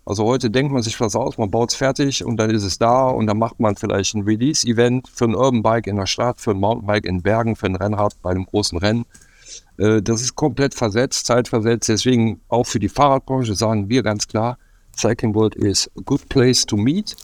[0.04, 2.78] Also heute denkt man sich was aus, man baut es fertig und dann ist es
[2.78, 6.40] da und dann macht man vielleicht ein Release-Event für ein Urban Bike in der Stadt,
[6.40, 9.04] für ein Mountainbike in Bergen, für ein Rennrad bei einem großen Rennen.
[9.78, 11.88] Äh, das ist komplett versetzt, zeitversetzt.
[11.88, 14.58] Deswegen auch für die Fahrradbranche sagen wir ganz klar,
[14.96, 17.16] Cycling World is a good place to meet.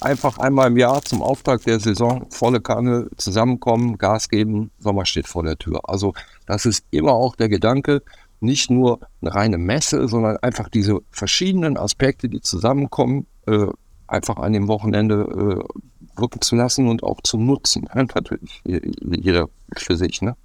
[0.00, 5.26] Einfach einmal im Jahr zum Auftakt der Saison volle Kanne zusammenkommen, Gas geben, Sommer steht
[5.26, 5.80] vor der Tür.
[5.88, 6.14] Also
[6.46, 8.02] das ist immer auch der Gedanke,
[8.40, 13.66] nicht nur eine reine Messe, sondern einfach diese verschiedenen Aspekte, die zusammenkommen, äh,
[14.06, 17.88] einfach an dem Wochenende äh, wirken zu lassen und auch zu nutzen.
[17.94, 20.22] Natürlich, jeder für sich.
[20.22, 20.36] Ne?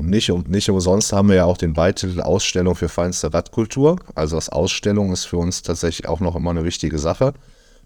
[0.00, 3.96] Und nicht, und nicht umsonst haben wir ja auch den Beititel Ausstellung für feinste Radkultur.
[4.14, 7.34] Also das Ausstellung ist für uns tatsächlich auch noch immer eine wichtige Sache.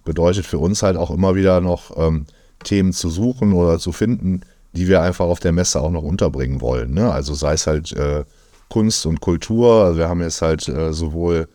[0.04, 2.26] Bedeutet für uns halt auch immer wieder noch ähm,
[2.62, 4.42] Themen zu suchen oder zu finden,
[4.74, 6.94] die wir einfach auf der Messe auch noch unterbringen wollen.
[6.94, 7.10] Ne?
[7.10, 8.22] Also sei es halt äh,
[8.68, 9.82] Kunst und Kultur.
[9.82, 11.48] Also wir haben jetzt halt äh, sowohl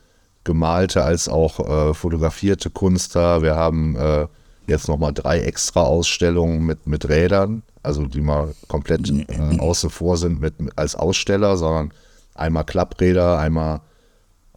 [0.43, 3.41] gemalte als auch äh, fotografierte Kunst da.
[3.41, 4.27] Wir haben äh,
[4.67, 10.17] jetzt nochmal drei extra Ausstellungen mit, mit Rädern, also die mal komplett äh, außen vor
[10.17, 11.93] sind mit, als Aussteller, sondern
[12.35, 13.81] einmal Klappräder, einmal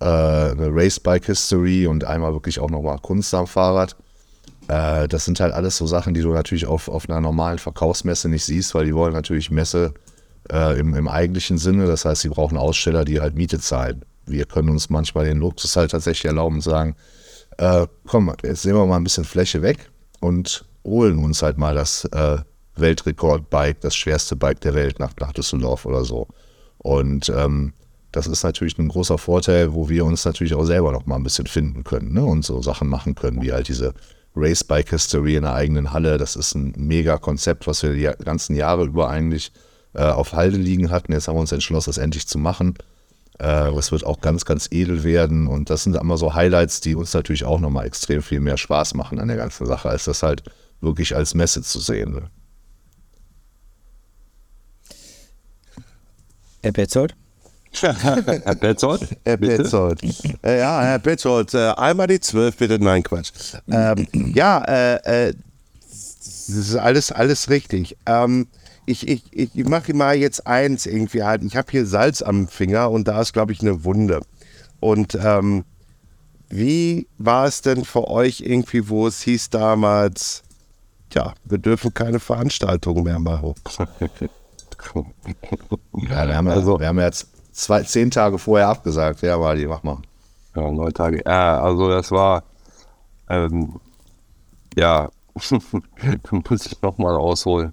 [0.01, 3.97] äh, eine Racebike History und einmal wirklich auch nochmal Kunst am Fahrrad.
[4.69, 8.29] Äh, das sind halt alles so Sachen, die du natürlich auf, auf einer normalen Verkaufsmesse
[8.29, 9.95] nicht siehst, weil die wollen natürlich Messe
[10.51, 11.87] äh, im, im eigentlichen Sinne.
[11.87, 14.05] Das heißt, sie brauchen Aussteller, die halt Miete zahlen.
[14.27, 16.97] Wir können uns manchmal den Luxus halt tatsächlich erlauben und sagen,
[17.59, 21.75] äh, komm, jetzt nehmen wir mal ein bisschen Fläche weg und holen uns halt mal
[21.75, 22.39] das äh,
[22.77, 26.29] Weltrekordbike, das schwerste Bike der Welt nach, nach Düsseldorf oder so.
[26.79, 27.73] Und ähm,
[28.13, 31.23] das ist natürlich ein großer Vorteil, wo wir uns natürlich auch selber noch mal ein
[31.23, 32.25] bisschen finden können ne?
[32.25, 33.95] und so Sachen machen können, wie halt diese
[34.37, 36.19] Race Bike History in der eigenen Halle.
[36.19, 39.53] Das ist ein mega Konzept, was wir die ganzen Jahre über eigentlich
[39.95, 41.13] äh, auf Halde liegen hatten.
[41.13, 42.75] Jetzt haben wir uns entschlossen, das endlich zu machen.
[43.39, 45.47] Äh, es wird auch ganz, ganz edel werden.
[45.47, 48.95] Und das sind immer so Highlights, die uns natürlich auch nochmal extrem viel mehr Spaß
[48.95, 50.43] machen an der ganzen Sache, als das halt
[50.81, 52.13] wirklich als Messe zu sehen.
[52.13, 52.31] Ne?
[56.63, 57.15] Herr Petzold?
[57.81, 59.17] Herr Petzold?
[59.25, 60.03] Herr Petzold.
[60.45, 62.79] Äh, ja, Herr Petzold, äh, einmal die zwölf bitte.
[62.79, 63.33] Nein, Quatsch.
[63.71, 65.35] Ähm, ja, äh, äh,
[65.89, 67.97] das ist alles, alles richtig.
[68.07, 68.47] Ähm,
[68.85, 71.43] ich, ich, ich mache mal jetzt eins irgendwie halt.
[71.45, 74.21] Ich habe hier Salz am Finger und da ist, glaube ich, eine Wunde.
[74.81, 75.65] Und ähm,
[76.49, 80.43] wie war es denn für euch irgendwie, wo es hieß damals,
[81.15, 83.55] ja, wir dürfen keine Veranstaltungen mehr machen?
[86.09, 89.23] ja, wir haben, also, wir haben jetzt zwei, zehn Tage vorher abgesagt.
[89.23, 89.99] Ja, Wadi, mach mal.
[90.55, 91.23] Ja, neun Tage.
[91.25, 92.45] Ja, also das war,
[93.29, 93.81] ähm,
[94.77, 95.11] ja,
[96.31, 97.73] muss ich nochmal ausholen.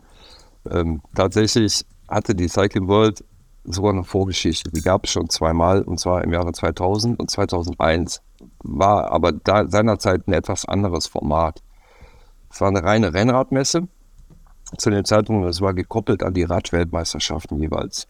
[0.70, 3.24] Ähm, tatsächlich hatte die Cycling World
[3.66, 4.72] sogar eine Vorgeschichte.
[4.72, 8.22] Die gab es schon zweimal und zwar im Jahre 2000 und 2001.
[8.64, 11.62] War aber da seinerzeit ein etwas anderes Format.
[12.50, 13.88] Es war eine reine Rennradmesse.
[14.78, 18.08] Zu den Zeitungen, es war gekoppelt an die Radweltmeisterschaften jeweils.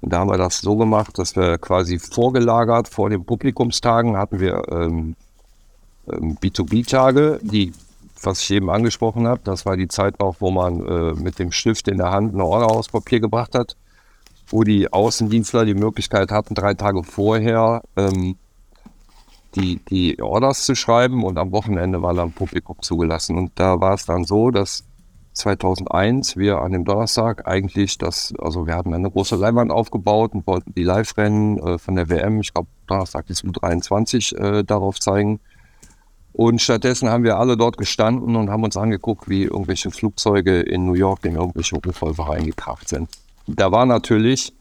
[0.00, 4.40] Und da haben wir das so gemacht, dass wir quasi vorgelagert vor den Publikumstagen hatten
[4.40, 5.14] wir ähm,
[6.10, 7.72] ähm, B2B-Tage, die
[8.22, 11.52] was ich eben angesprochen habe, das war die Zeit auch, wo man äh, mit dem
[11.52, 13.76] Stift in der Hand eine Order aus Papier gebracht hat,
[14.48, 18.36] wo die Außendienstler die Möglichkeit hatten, drei Tage vorher ähm,
[19.54, 23.36] die, die Orders zu schreiben und am Wochenende war dann Publikum zugelassen.
[23.36, 24.84] Und da war es dann so, dass
[25.32, 30.46] 2001 wir an dem Donnerstag eigentlich das, also wir hatten eine große Leinwand aufgebaut und
[30.46, 35.40] wollten die Live-Rennen äh, von der WM, ich glaube Donnerstag ist U23, äh, darauf zeigen.
[36.32, 40.86] Und stattdessen haben wir alle dort gestanden und haben uns angeguckt, wie irgendwelche Flugzeuge in
[40.86, 43.08] New York in irgendwelche Hochhäuser reingekracht sind.
[43.46, 44.52] Da war natürlich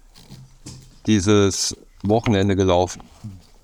[1.05, 3.01] dieses Wochenende gelaufen.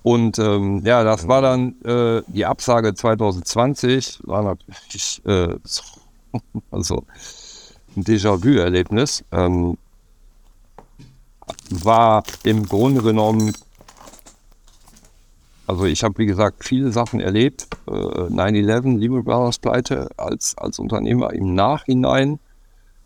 [0.02, 5.56] Und ähm, ja, das war dann äh, die Absage 2020, war natürlich äh,
[6.70, 7.04] also
[7.96, 9.24] ein Déjà-vu-Erlebnis.
[9.32, 9.78] Ähm,
[11.70, 13.52] war im Grunde genommen,
[15.66, 17.68] also ich habe wie gesagt viele Sachen erlebt.
[17.88, 22.38] Äh, 9-11, Lehman Brothers Pleite als, als Unternehmer im Nachhinein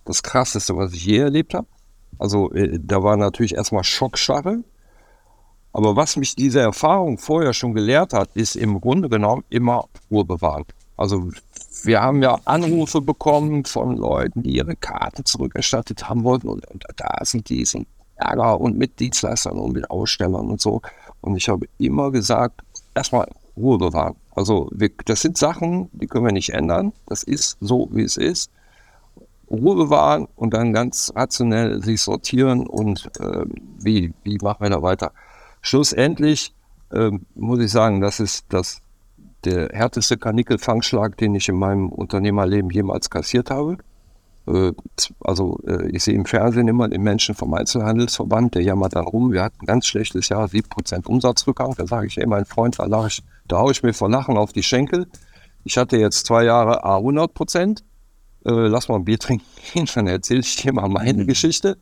[0.04, 1.66] das krasseste, was ich je erlebt habe.
[2.18, 4.62] Also äh, da war natürlich erstmal Schockstarre.
[5.72, 10.24] Aber was mich diese Erfahrung vorher schon gelehrt hat, ist im Grunde genommen immer Ruhe
[10.24, 10.64] bewahren.
[10.96, 11.30] Also
[11.84, 16.84] wir haben ja Anrufe bekommen von Leuten, die ihre Karten zurückerstattet haben wollten und, und
[16.96, 20.82] da sind die sind Ärger und mit Dienstleistern und mit Ausstellern und so.
[21.20, 22.62] Und ich habe immer gesagt,
[22.94, 24.16] erstmal Ruhe bewahren.
[24.34, 26.92] Also wir, das sind Sachen, die können wir nicht ändern.
[27.06, 28.50] Das ist so, wie es ist.
[29.50, 33.44] Ruhe bewahren und dann ganz rationell sich sortieren und äh,
[33.78, 35.12] wie, wie machen wir da weiter.
[35.60, 36.54] Schlussendlich
[36.92, 38.80] äh, muss ich sagen, das ist das
[39.44, 43.78] der härteste Karnickelfangschlag, den ich in meinem Unternehmerleben jemals kassiert habe.
[44.46, 44.72] Äh,
[45.20, 49.32] also äh, ich sehe im Fernsehen immer den Menschen vom Einzelhandelsverband, der jammert dann rum,
[49.32, 51.74] wir hatten ein ganz schlechtes Jahr, 7% Umsatzrückgang.
[51.76, 54.36] Da sage ich, ey mein Freund, da, lach ich, da haue ich mir vor Lachen
[54.36, 55.06] auf die Schenkel.
[55.64, 57.84] Ich hatte jetzt zwei Jahre A 100 Prozent.
[58.44, 61.78] Äh, lass mal ein Bier trinken gehen, dann erzähle ich dir mal meine Geschichte.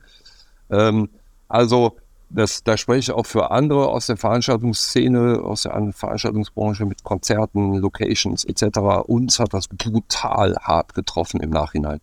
[0.71, 1.09] Ähm,
[1.49, 1.97] also
[2.31, 7.75] das, da spreche ich auch für andere aus der Veranstaltungsszene, aus der Veranstaltungsbranche mit Konzerten,
[7.75, 8.79] Locations etc.
[9.07, 12.01] Uns hat das brutal hart getroffen im Nachhinein.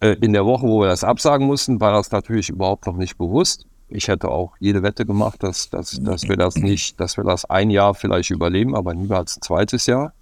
[0.00, 3.18] Äh, in der Woche, wo wir das absagen mussten, war das natürlich überhaupt noch nicht
[3.18, 3.66] bewusst.
[3.88, 7.44] Ich hätte auch jede Wette gemacht, dass, dass, dass wir das nicht, dass wir das
[7.46, 10.12] ein Jahr vielleicht überleben, aber niemals ein zweites Jahr.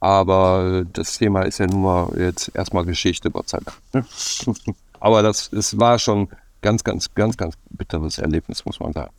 [0.00, 3.60] Aber das Thema ist ja nun mal jetzt erstmal Geschichte, Gott sei
[3.92, 4.06] Dank.
[5.00, 6.28] aber das, es war schon
[6.64, 9.12] ganz, ganz, ganz, ganz bitteres Erlebnis, muss man sagen.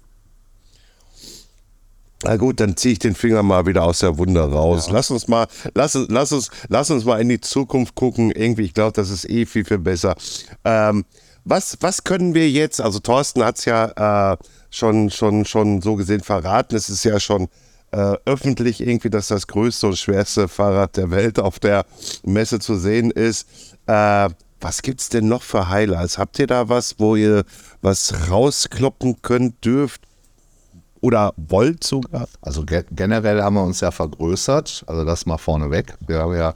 [2.23, 4.88] Na gut, dann ziehe ich den Finger mal wieder aus der Wunde raus.
[4.88, 4.93] Ja.
[4.93, 8.31] Lass uns mal, lass, lass, uns, lass uns mal in die Zukunft gucken.
[8.31, 10.15] Irgendwie, ich glaube, das ist eh viel, viel besser.
[10.63, 11.05] Ähm,
[11.43, 14.38] was, was können wir jetzt, also Thorsten hat es ja äh,
[14.71, 17.47] schon, schon, schon so gesehen verraten, es ist ja schon
[17.91, 21.86] äh, öffentlich irgendwie, dass das größte und schwerste Fahrrad der Welt auf der
[22.23, 23.47] Messe zu sehen ist.
[23.86, 24.29] Äh,
[24.65, 26.17] was gibt es denn noch für Highlights?
[26.17, 27.43] Habt ihr da was, wo ihr
[27.84, 30.01] was rauskloppen könnt, dürft
[31.01, 32.28] oder wollt sogar?
[32.41, 35.95] Also ge generell haben wir uns ja vergrößert, also das mal vorneweg.
[36.08, 36.56] Wir haben ja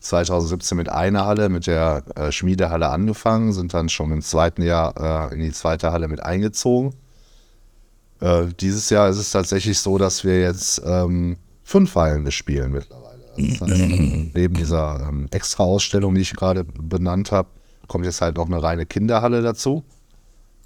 [0.00, 5.30] 2017 mit einer Halle, mit der äh, Schmiedehalle angefangen, sind dann schon im zweiten Jahr
[5.30, 6.92] äh, in die zweite Halle mit eingezogen.
[8.18, 13.03] Äh, dieses Jahr ist es tatsächlich so, dass wir jetzt ähm, fünf Hallen spielen mittlerweile.
[13.36, 13.90] Das heißt,
[14.34, 17.48] neben dieser ähm, Extra-Ausstellung, die ich gerade benannt habe,
[17.88, 19.84] kommt jetzt halt noch eine reine Kinderhalle dazu.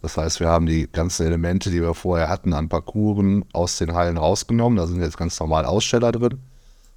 [0.03, 3.95] Das heißt, wir haben die ganzen Elemente, die wir vorher hatten an Parcours aus den
[3.95, 4.77] Hallen rausgenommen.
[4.77, 6.39] Da sind jetzt ganz normal Aussteller drin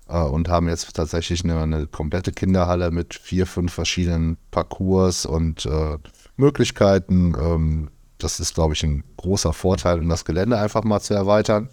[0.07, 5.65] äh, und haben jetzt tatsächlich eine, eine, komplette Kinderhalle mit vier, fünf verschiedenen Parcours und
[5.65, 5.97] äh,
[6.38, 7.36] Möglichkeiten.
[7.39, 11.69] Ähm, das ist, glaube ich, ein großer Vorteil, um das Gelände einfach mal zu erweitern.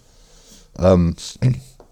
[0.78, 1.14] Ähm,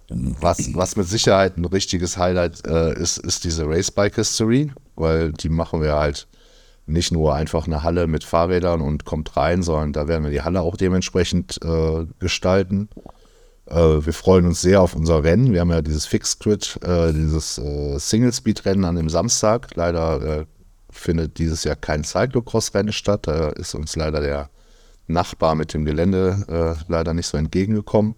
[0.09, 5.49] was, was mit Sicherheit ein richtiges Highlight äh, ist, ist diese Racebike History, weil die
[5.49, 6.29] machen wir halt
[6.87, 10.43] nicht nur einfach eine Halle mit Fahrrädern und kommt rein, sondern da werden wir die
[10.43, 12.89] Halle auch dementsprechend äh, gestalten.
[13.67, 15.53] Äh, wir freuen uns sehr auf unser Rennen.
[15.53, 19.75] Wir haben ja dieses Fixed Grid, äh, dieses äh, Single-Speed-Rennen an dem Samstag.
[19.75, 20.45] Leider äh,
[20.91, 23.27] findet dieses Jahr kein Cyclocross-Rennen statt.
[23.27, 24.51] Da ist uns leider der
[25.09, 28.17] Nachbar mit dem Gelände leider nicht so entgegengekommen.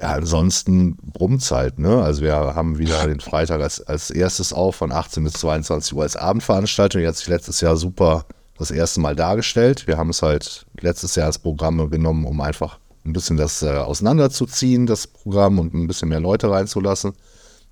[0.00, 2.02] Ja, ansonsten brummt's halt, ne?
[2.02, 6.02] Also wir haben wieder den Freitag als, als erstes auf von 18 bis 22 Uhr
[6.02, 7.00] als Abendveranstaltung.
[7.02, 8.24] Die hat sich letztes Jahr super
[8.58, 9.86] das erste Mal dargestellt.
[9.86, 13.70] Wir haben es halt letztes Jahr als Programm genommen, um einfach ein bisschen das äh,
[13.70, 17.12] auseinanderzuziehen, das Programm und ein bisschen mehr Leute reinzulassen.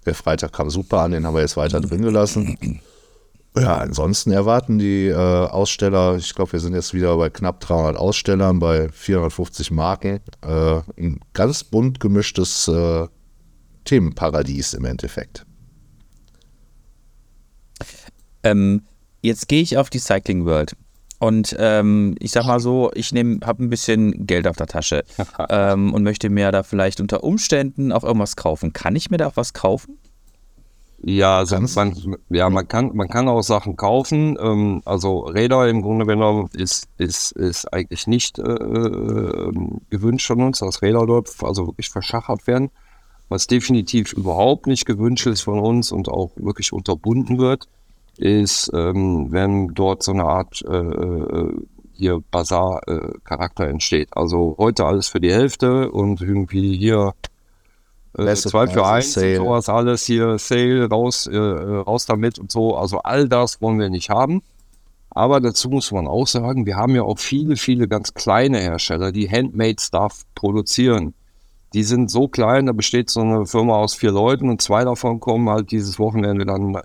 [0.07, 2.81] Der Freitag kam super an, den haben wir jetzt weiter drin gelassen.
[3.57, 7.97] Ja, ansonsten erwarten die äh, Aussteller, ich glaube, wir sind jetzt wieder bei knapp 300
[7.97, 13.09] Ausstellern, bei 450 Marken, äh, ein ganz bunt gemischtes äh,
[13.85, 15.45] Themenparadies im Endeffekt.
[18.45, 18.83] Ähm,
[19.23, 20.77] jetzt gehe ich auf die Cycling World.
[21.19, 25.05] Und ähm, ich sag mal so, ich habe ein bisschen Geld auf der Tasche
[25.51, 28.73] ähm, und möchte mir da vielleicht unter Umständen auch irgendwas kaufen.
[28.73, 29.99] Kann ich mir da auch was kaufen?
[31.03, 31.97] Ja, also man,
[32.29, 34.37] ja, man kann, man kann auch Sachen kaufen.
[34.39, 39.53] Ähm, also Räder im Grunde genommen ist, ist, ist eigentlich nicht äh, äh,
[39.89, 42.71] gewünscht von uns, dass Räder dort also wirklich verschachert werden.
[43.31, 47.69] Was definitiv überhaupt nicht gewünscht ist von uns und auch wirklich unterbunden wird,
[48.19, 51.53] ist, ähm, wenn dort so eine Art äh, äh,
[51.95, 54.09] hier Bazar-Charakter entsteht.
[54.13, 57.15] Also heute alles für die Hälfte und irgendwie hier
[58.17, 59.41] äh, zwei für Preise, eins Sale.
[59.41, 62.77] und sowas alles hier, Sale, raus, äh, äh, raus damit und so.
[62.77, 64.43] Also all das wollen wir nicht haben.
[65.11, 69.11] Aber dazu muss man auch sagen, wir haben ja auch viele, viele ganz kleine Hersteller,
[69.11, 71.15] die Handmade-Stuff produzieren.
[71.73, 75.21] Die sind so klein, da besteht so eine Firma aus vier Leuten und zwei davon
[75.21, 76.81] kommen halt dieses Wochenende dann äh,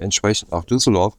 [0.00, 1.14] entsprechend nach Düsseldorf.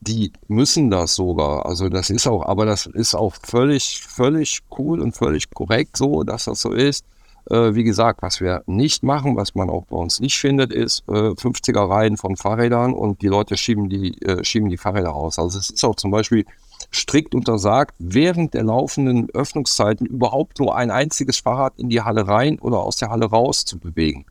[0.00, 1.66] Die müssen das sogar.
[1.66, 6.22] Also das ist auch, aber das ist auch völlig, völlig cool und völlig korrekt so,
[6.22, 7.04] dass das so ist.
[7.50, 11.02] Äh, wie gesagt, was wir nicht machen, was man auch bei uns nicht findet, ist
[11.08, 15.38] äh, 50er Reihen von Fahrrädern und die Leute schieben die, äh, schieben die Fahrräder raus.
[15.38, 16.44] Also es ist auch zum Beispiel
[16.92, 22.58] strikt untersagt, während der laufenden Öffnungszeiten überhaupt nur ein einziges Fahrrad in die Halle rein
[22.58, 24.26] oder aus der Halle raus zu bewegen.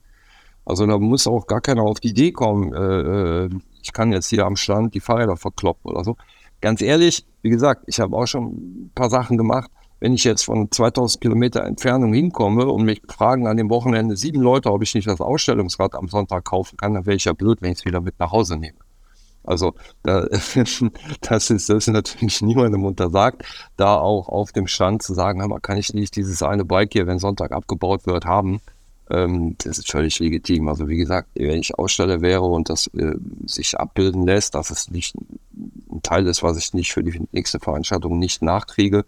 [0.64, 3.50] Also da muss auch gar keiner auf die Idee kommen, äh, äh,
[3.82, 6.16] ich kann jetzt hier am Stand die Fahrräder verkloppen oder so.
[6.60, 9.70] Ganz ehrlich, wie gesagt, ich habe auch schon ein paar Sachen gemacht.
[10.00, 14.40] Wenn ich jetzt von 2000 Kilometer Entfernung hinkomme und mich fragen an dem Wochenende sieben
[14.40, 17.62] Leute, ob ich nicht das Ausstellungsrad am Sonntag kaufen kann, dann wäre ich ja blöd,
[17.62, 18.78] wenn ich es wieder mit nach Hause nehme.
[19.44, 20.26] Also da,
[21.22, 23.44] das, ist, das ist natürlich niemandem untersagt,
[23.76, 26.92] da auch auf dem Stand zu sagen, hör mal, kann ich nicht dieses eine Bike
[26.92, 28.60] hier, wenn Sonntag abgebaut wird, haben.
[29.10, 30.68] Ähm, das ist völlig legitim.
[30.68, 33.14] Also wie gesagt, wenn ich Aussteller wäre und das äh,
[33.46, 37.58] sich abbilden lässt, dass es nicht ein Teil ist, was ich nicht für die nächste
[37.58, 39.04] Veranstaltung nicht nachkriege,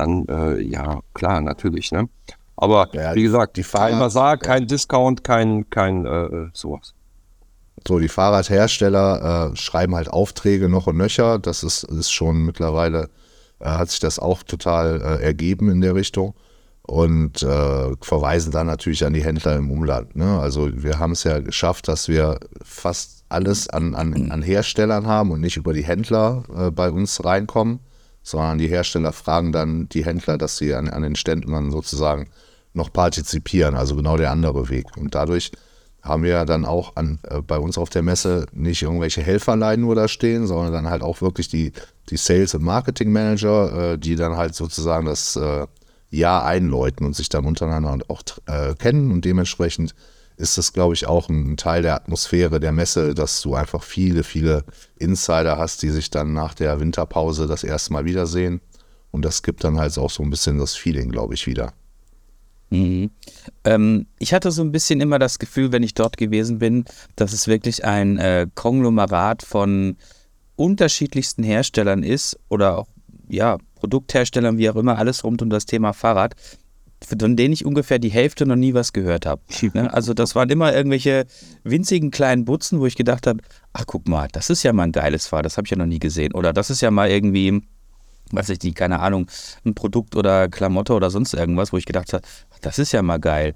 [0.00, 1.92] dann äh, ja, klar, natürlich.
[1.92, 2.08] Ne?
[2.56, 6.94] Aber Ja, wie gesagt, die kein Fahrrad- Basar, kein Discount, kein, kein äh, sowas.
[7.86, 11.38] So, die Fahrradhersteller äh, schreiben halt Aufträge noch und nöcher.
[11.38, 13.08] Das ist, ist schon mittlerweile,
[13.60, 16.34] äh, hat sich das auch total äh, ergeben in der Richtung.
[16.82, 20.16] Und äh, verweisen dann natürlich an die Händler im Umland.
[20.16, 20.38] Ne?
[20.40, 25.30] Also wir haben es ja geschafft, dass wir fast alles an, an, an Herstellern haben
[25.30, 27.78] und nicht über die Händler äh, bei uns reinkommen,
[28.22, 32.28] sondern die Hersteller fragen dann die Händler, dass sie an, an den Ständen dann sozusagen
[32.72, 33.74] noch partizipieren.
[33.74, 34.96] Also genau der andere Weg.
[34.96, 35.52] Und dadurch
[36.02, 39.94] haben wir dann auch an, äh, bei uns auf der Messe nicht irgendwelche Helferlein nur
[39.94, 41.72] da stehen, sondern dann halt auch wirklich die,
[42.08, 45.66] die Sales- und Marketing-Manager, äh, die dann halt sozusagen das äh,
[46.10, 49.10] Jahr einläuten und sich dann untereinander auch äh, kennen.
[49.10, 49.94] Und dementsprechend
[50.40, 54.24] ist das, glaube ich, auch ein Teil der Atmosphäre der Messe, dass du einfach viele,
[54.24, 54.64] viele
[54.96, 58.60] Insider hast, die sich dann nach der Winterpause das erste Mal wiedersehen.
[59.10, 61.72] Und das gibt dann halt auch so ein bisschen das Feeling, glaube ich, wieder.
[62.70, 63.10] Mhm.
[63.64, 66.84] Ähm, ich hatte so ein bisschen immer das Gefühl, wenn ich dort gewesen bin,
[67.16, 69.96] dass es wirklich ein äh, Konglomerat von
[70.56, 72.86] unterschiedlichsten Herstellern ist oder auch
[73.28, 76.34] ja, Produktherstellern, wie auch immer, alles rund um das Thema Fahrrad,
[77.04, 79.42] von denen ich ungefähr die Hälfte noch nie was gehört habe.
[79.72, 79.92] Ne?
[79.92, 81.26] Also das waren immer irgendwelche
[81.62, 83.40] winzigen kleinen Butzen, wo ich gedacht habe,
[83.72, 85.86] ach guck mal, das ist ja mal ein geiles Fahrrad, das habe ich ja noch
[85.86, 86.34] nie gesehen.
[86.34, 87.62] Oder das ist ja mal irgendwie,
[88.32, 89.30] weiß ich nicht, keine Ahnung,
[89.64, 92.24] ein Produkt oder Klamotte oder sonst irgendwas, wo ich gedacht habe,
[92.62, 93.54] das ist ja mal geil.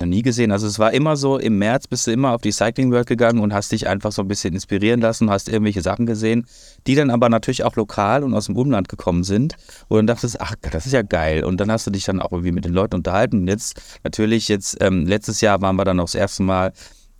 [0.00, 0.50] Noch nie gesehen.
[0.50, 3.38] Also es war immer so, im März bist du immer auf die Cycling World gegangen
[3.38, 6.46] und hast dich einfach so ein bisschen inspirieren lassen, hast irgendwelche Sachen gesehen,
[6.88, 9.54] die dann aber natürlich auch lokal und aus dem Umland gekommen sind.
[9.86, 11.44] Und dann dachtest, ach, das ist ja geil.
[11.44, 13.42] Und dann hast du dich dann auch irgendwie mit den Leuten unterhalten.
[13.42, 16.72] Und jetzt, natürlich, jetzt, ähm, letztes Jahr waren wir dann auch das erste Mal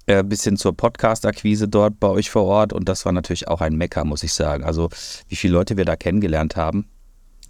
[0.07, 2.73] ein äh, bisschen zur Podcast-Akquise dort bei euch vor Ort.
[2.73, 4.65] Und das war natürlich auch ein Mecker, muss ich sagen.
[4.65, 4.89] Also,
[5.29, 6.89] wie viele Leute wir da kennengelernt haben,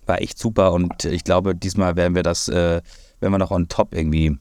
[0.05, 0.73] war echt super.
[0.73, 2.83] Und ich glaube, diesmal werden wir das, äh,
[3.21, 4.39] werden wir noch on top irgendwie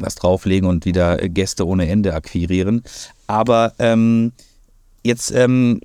[0.00, 2.82] was drauflegen und wieder Gäste ohne Ende akquirieren.
[3.26, 4.32] Aber ähm,
[5.02, 5.80] jetzt, ähm,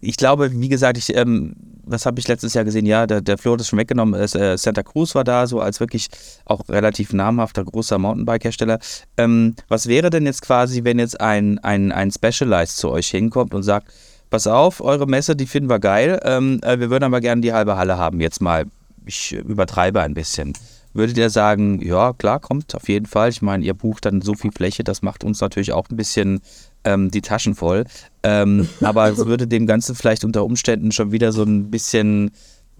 [0.00, 1.54] ich glaube, wie gesagt, ich, ähm,
[1.86, 2.86] was habe ich letztes Jahr gesehen?
[2.86, 4.18] Ja, der, der Flo hat es schon weggenommen.
[4.18, 6.08] Es, äh, Santa Cruz war da, so als wirklich
[6.44, 8.78] auch relativ namhafter, großer Mountainbike-Hersteller.
[9.16, 13.54] Ähm, was wäre denn jetzt quasi, wenn jetzt ein, ein, ein Specialized zu euch hinkommt
[13.54, 13.88] und sagt,
[14.30, 17.52] pass auf, eure Messe, die finden wir geil, ähm, äh, wir würden aber gerne die
[17.52, 18.64] halbe Halle haben, jetzt mal.
[19.06, 20.54] Ich übertreibe ein bisschen.
[20.94, 23.28] Würdet ihr sagen, ja, klar, kommt auf jeden Fall.
[23.28, 26.40] Ich meine, ihr bucht dann so viel Fläche, das macht uns natürlich auch ein bisschen
[26.84, 27.84] ähm, die Taschen voll.
[28.22, 32.30] Ähm, aber es würde dem Ganzen vielleicht unter Umständen schon wieder so ein bisschen,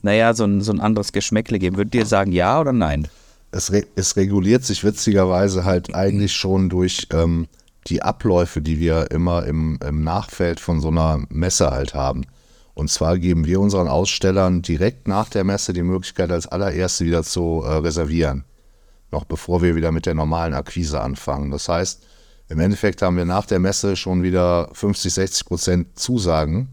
[0.02, 1.76] naja, so ein, so ein anderes Geschmäckle geben.
[1.76, 3.08] Würdet ihr sagen, ja oder nein?
[3.54, 7.46] es, re es reguliert sich witzigerweise halt eigentlich schon durch ähm,
[7.86, 12.24] die Abläufe, die wir immer im, im Nachfeld von so einer Messe halt haben.
[12.74, 17.22] Und zwar geben wir unseren Ausstellern direkt nach der Messe die Möglichkeit, als allererste wieder
[17.22, 18.44] zu äh, reservieren.
[19.12, 21.50] Noch bevor wir wieder mit der normalen Akquise anfangen.
[21.50, 22.04] Das heißt,
[22.48, 26.68] Im Endeffekt haben wir nach der Messe schon wieder 50, 60 Prozent Zusagen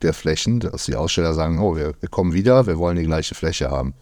[0.00, 3.34] der Flächen, dass die Aussteller sagen, oh, wir, wir kommen wieder, wir wollen die gleiche
[3.34, 3.92] Fläche haben.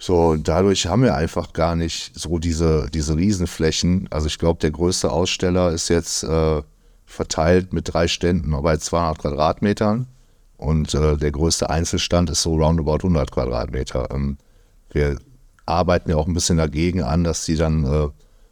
[0.00, 4.08] So, und dadurch haben wir einfach gar nicht so diese, diese Riesenflächen.
[4.10, 6.62] Also ich glaube, der größte Aussteller ist jetzt äh,
[7.04, 10.06] verteilt mit drei Ständen bei 200 Quadratmetern.
[10.58, 14.08] Und äh, der größte Einzelstand ist so roundabout 100 Quadratmeter.
[14.10, 14.36] Ähm,
[14.90, 15.18] wir
[15.66, 18.08] arbeiten ja auch ein bisschen dagegen an, dass die dann äh,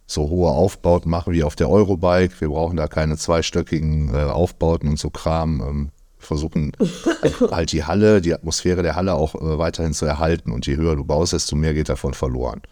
[0.06, 2.40] so hohe Aufbauten machen wie auf der Eurobike.
[2.40, 5.60] Wir brauchen da keine zweistöckigen äh, Aufbauten und so Kram.
[5.60, 6.72] Ähm, versuchen
[7.50, 10.52] halt die Halle, die Atmosphäre der Halle auch äh, weiterhin zu erhalten.
[10.52, 12.62] Und je höher du baust, desto mehr geht davon verloren.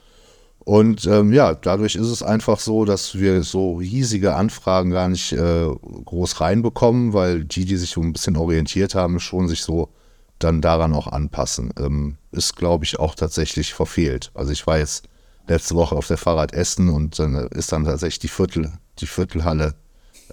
[0.65, 5.33] Und ähm, ja, dadurch ist es einfach so, dass wir so riesige Anfragen gar nicht
[5.33, 5.67] äh,
[6.05, 9.91] groß reinbekommen, weil die, die sich so ein bisschen orientiert haben, schon sich so
[10.39, 11.73] dann daran auch anpassen.
[11.79, 14.31] Ähm, ist, glaube ich, auch tatsächlich verfehlt.
[14.35, 15.07] Also ich war jetzt
[15.49, 19.75] letzte Woche auf der Fahrrad Essen und dann ist dann tatsächlich die Viertel, die Viertelhalle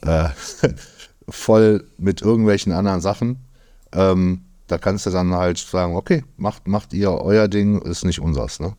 [0.02, 0.30] äh,
[1.30, 3.46] voll mit irgendwelchen anderen Sachen.
[3.92, 8.22] Ähm, da kannst du dann halt sagen, okay, macht, macht ihr euer Ding, ist nicht
[8.22, 8.78] unseres, ne?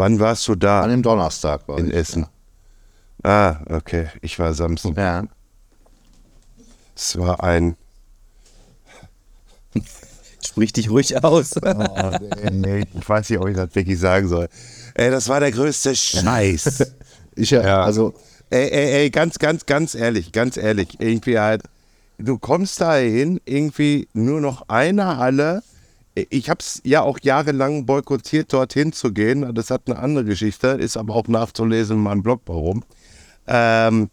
[0.00, 0.80] Wann warst du da?
[0.80, 2.26] An dem Donnerstag war in ich, Essen.
[3.22, 4.08] Ah, okay.
[4.22, 4.96] Ich war Samstag.
[4.96, 5.24] Ja.
[6.96, 7.76] Es war ein.
[10.42, 11.50] Sprich dich ruhig aus.
[11.62, 12.12] Oh,
[12.50, 14.48] nee, ich weiß nicht, ob ich das wirklich sagen soll.
[14.94, 16.94] Ey, das war der größte Scheiß.
[17.36, 18.14] Ich ja, also
[18.48, 20.98] ey, ey, ey, ganz, ganz, ganz ehrlich, ganz ehrlich.
[20.98, 21.62] Irgendwie halt,
[22.18, 25.62] du kommst da hin, irgendwie nur noch eine Halle.
[26.30, 29.54] Ich habe es ja auch jahrelang boykottiert, dorthin zu gehen.
[29.54, 32.84] Das hat eine andere Geschichte, ist aber auch nachzulesen in meinem Blog, warum.
[33.46, 34.10] Ähm,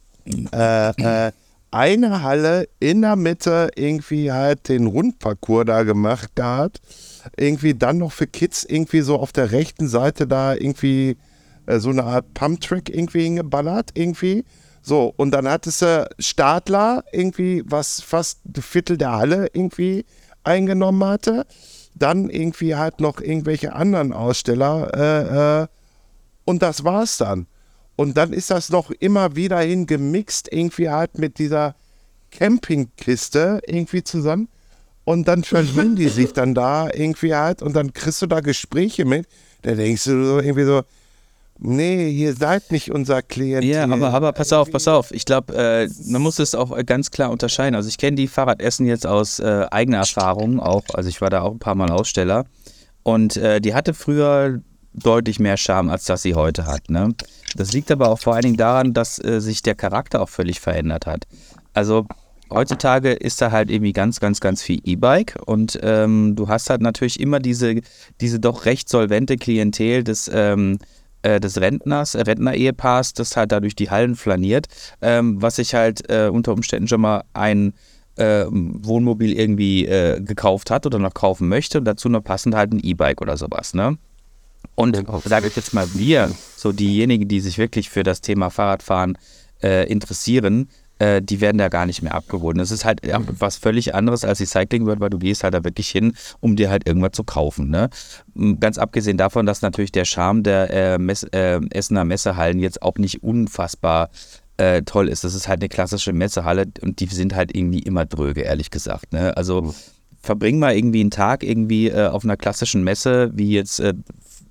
[0.54, 0.90] äh,
[1.28, 1.32] äh,
[1.72, 6.80] eine Halle in der Mitte irgendwie halt den Rundparcours da gemacht gehabt.
[7.36, 11.18] Irgendwie dann noch für Kids irgendwie so auf der rechten Seite da irgendwie
[11.66, 14.46] äh, so eine Art Pumptrack irgendwie hingeballert irgendwie.
[14.82, 20.06] So, und dann hattest du Stadler irgendwie, was fast ein Viertel der Halle irgendwie
[20.44, 21.46] eingenommen hatte.
[21.98, 25.68] Dann irgendwie halt noch irgendwelche anderen Aussteller äh, äh,
[26.46, 27.48] und das war's dann.
[27.96, 31.76] Und dann ist das noch immer wieder hin gemixt, irgendwie halt mit dieser
[32.32, 34.50] Campingkiste irgendwie zusammen.
[35.04, 39.06] Und dann verlieren die sich dann da irgendwie halt und dann kriegst du da Gespräche
[39.06, 39.26] mit.
[39.62, 40.84] Da denkst du so irgendwie so,
[41.60, 43.64] nee, ihr seid nicht unser Klient.
[43.64, 45.12] Ja, aber, aber pass auf, pass auf.
[45.12, 47.76] Ich glaube, äh, man muss es auch ganz klar unterscheiden.
[47.76, 50.84] Also ich kenne die Fahrradessen jetzt aus äh, eigener Erfahrung auch.
[50.94, 52.46] Also ich war da auch ein paar Mal Aussteller.
[53.04, 54.62] Und äh, die hatte früher
[54.94, 56.90] deutlich mehr Charme, als das sie heute hat.
[56.90, 57.14] Ne?
[57.56, 60.60] Das liegt aber auch vor allen Dingen daran, dass äh, sich der Charakter auch völlig
[60.60, 61.26] verändert hat.
[61.74, 62.08] Also
[62.50, 66.82] heutzutage ist da halt irgendwie ganz, ganz, ganz viel E-Bike und ähm, du hast halt
[66.82, 67.82] natürlich immer diese,
[68.22, 70.80] diese doch recht solvente Klientel des, ähm,
[71.28, 74.68] äh, des Rentners, äh, Rentner-Ehepaars, das halt dadurch die Hallen flaniert,
[75.02, 77.74] ähm, was sich halt äh, unter Umständen schon mal ein
[78.16, 82.72] äh, Wohnmobil irgendwie äh, gekauft hat oder noch kaufen möchte und dazu noch passend halt
[82.72, 83.98] ein E-Bike oder sowas, ne?
[84.76, 89.18] Und sage ich jetzt mal, wir, so diejenigen, die sich wirklich für das Thema Fahrradfahren
[89.62, 90.70] interessieren,
[91.00, 92.58] äh, die werden da gar nicht mehr abgeholt.
[92.60, 93.02] Das ist halt
[93.40, 96.56] was völlig anderes als die Cycling World, weil du gehst halt da wirklich hin, um
[96.56, 97.70] dir halt irgendwas zu kaufen.
[97.70, 97.90] Ne?
[98.60, 102.98] Ganz abgesehen davon, dass natürlich der Charme der äh, Mess äh, Essener Messehallen jetzt auch
[102.98, 104.10] nicht unfassbar
[104.58, 105.24] äh, toll ist.
[105.24, 109.14] Das ist halt eine klassische Messehalle und die sind halt irgendwie immer dröge, ehrlich gesagt.
[109.14, 109.36] Ne?
[109.38, 109.74] Also
[110.22, 113.94] verbring mal irgendwie einen Tag irgendwie äh, auf einer klassischen Messe, wie jetzt äh,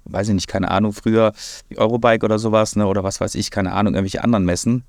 [0.08, 1.32] weiß ich nicht, keine Ahnung, früher
[1.76, 4.84] Eurobike oder sowas, ne, oder was weiß ich, keine Ahnung, irgendwelche anderen Messen,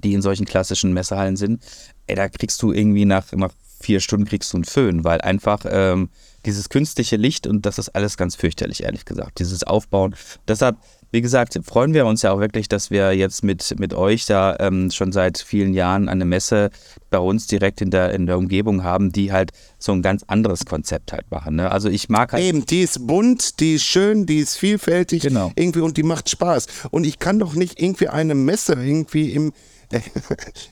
[0.00, 1.62] die in solchen klassischen Messehallen sind,
[2.06, 5.64] ey, da kriegst du irgendwie nach, nach vier Stunden kriegst du einen Föhn, weil einfach
[5.68, 6.10] ähm,
[6.44, 10.14] dieses künstliche Licht und das ist alles ganz fürchterlich, ehrlich gesagt, dieses Aufbauen.
[10.46, 10.76] Deshalb
[11.12, 14.56] wie gesagt, freuen wir uns ja auch wirklich, dass wir jetzt mit, mit euch da
[14.60, 16.70] ähm, schon seit vielen Jahren eine Messe
[17.10, 20.66] bei uns direkt in der, in der Umgebung haben, die halt so ein ganz anderes
[20.66, 21.56] Konzept halt machen.
[21.56, 21.70] Ne?
[21.70, 22.44] Also ich mag halt.
[22.44, 25.50] Eben, die ist bunt, die ist schön, die ist vielfältig Genau.
[25.56, 26.66] irgendwie und die macht Spaß.
[26.90, 29.52] Und ich kann doch nicht irgendwie eine Messe irgendwie im.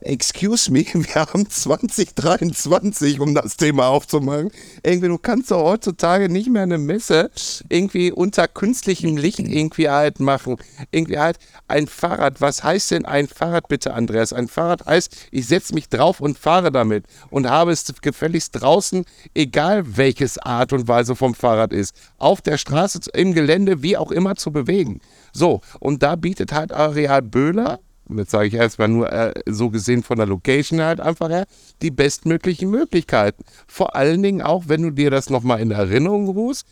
[0.00, 4.50] Excuse me, wir haben 2023, um das Thema aufzumachen.
[4.84, 7.30] Irgendwie, du kannst doch heutzutage nicht mehr eine Messe
[7.68, 10.56] irgendwie unter künstlichem Licht irgendwie halt machen.
[10.92, 12.40] Irgendwie halt ein Fahrrad.
[12.40, 14.32] Was heißt denn ein Fahrrad bitte, Andreas?
[14.32, 19.04] Ein Fahrrad heißt, ich setze mich drauf und fahre damit und habe es gefälligst draußen,
[19.34, 24.12] egal welches Art und Weise vom Fahrrad ist, auf der Straße, im Gelände, wie auch
[24.12, 25.00] immer zu bewegen.
[25.32, 27.80] So, und da bietet halt Areal Böhler
[28.14, 31.46] jetzt sage ich erstmal nur äh, so gesehen von der Location halt einfach her,
[31.82, 33.44] die bestmöglichen Möglichkeiten.
[33.66, 36.66] Vor allen Dingen auch, wenn du dir das nochmal in Erinnerung rufst,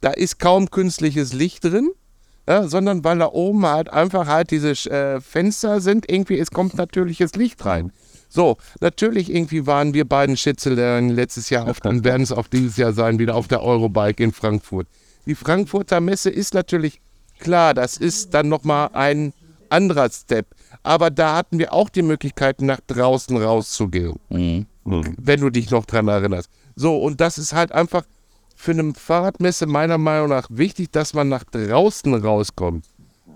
[0.00, 1.90] da ist kaum künstliches Licht drin.
[2.48, 6.76] ja, sondern weil da oben halt einfach halt diese äh, Fenster sind, irgendwie, es kommt
[6.76, 7.92] natürliches Licht rein.
[8.30, 12.76] So, natürlich irgendwie waren wir beiden Schätzelein letztes Jahr auf, dann werden es auch dieses
[12.76, 14.86] Jahr sein, wieder auf der Eurobike in Frankfurt.
[15.26, 17.00] Die Frankfurter Messe ist natürlich
[17.38, 19.32] klar, das ist dann nochmal ein
[19.70, 20.46] anderer Step.
[20.82, 24.18] Aber da hatten wir auch die Möglichkeit, nach draußen rauszugehen.
[25.18, 26.50] Wenn du dich noch dran erinnerst.
[26.76, 28.04] So, und das ist halt einfach
[28.54, 32.84] für eine Fahrradmesse meiner Meinung nach wichtig, dass man nach draußen rauskommt.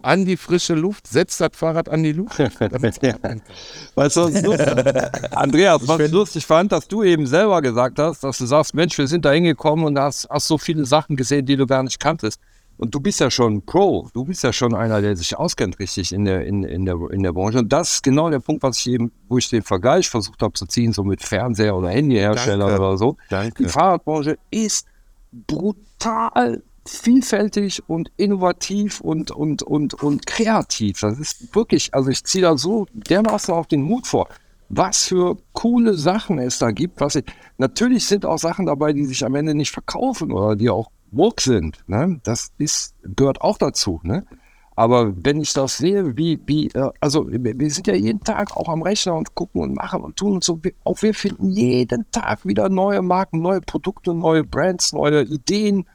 [0.03, 2.37] An die frische Luft, setzt das Fahrrad an die Luft.
[3.95, 8.39] Weißt du, was Andreas, was ich lustig fand, dass du eben selber gesagt hast, dass
[8.39, 11.57] du sagst, Mensch, wir sind da hingekommen und hast, hast so viele Sachen gesehen, die
[11.57, 12.41] du gar nicht kanntest.
[12.79, 16.13] Und du bist ja schon Pro, du bist ja schon einer, der sich auskennt richtig
[16.13, 17.59] in der, in, in der, in der Branche.
[17.59, 20.55] Und das ist genau der Punkt, was ich eben, wo ich den Vergleich versucht habe
[20.55, 23.17] zu ziehen, so mit Fernseher oder Handyhersteller oder so.
[23.31, 23.63] Danke.
[23.63, 24.87] Die Fahrradbranche ist
[25.33, 31.01] brutal vielfältig und innovativ und, und, und, und kreativ.
[31.01, 34.29] Das ist wirklich, also ich ziehe da so dermaßen auf den Hut vor.
[34.69, 37.01] Was für coole Sachen es da gibt.
[37.01, 37.25] Was ich,
[37.59, 41.41] natürlich sind auch Sachen dabei, die sich am Ende nicht verkaufen oder die auch Murk
[41.41, 41.79] sind.
[41.87, 42.21] Ne?
[42.25, 44.01] Das ist, gehört auch dazu.
[44.03, 44.27] Ne?
[44.75, 48.69] Aber wenn ich das sehe, wie, wie, äh, also wir sind ja jeden Tag auch
[48.69, 50.61] am Rechner und gucken und machen und tun und so.
[50.85, 55.87] Auch wir finden jeden Tag wieder neue Marken, neue Produkte, neue Brands, neue Ideen,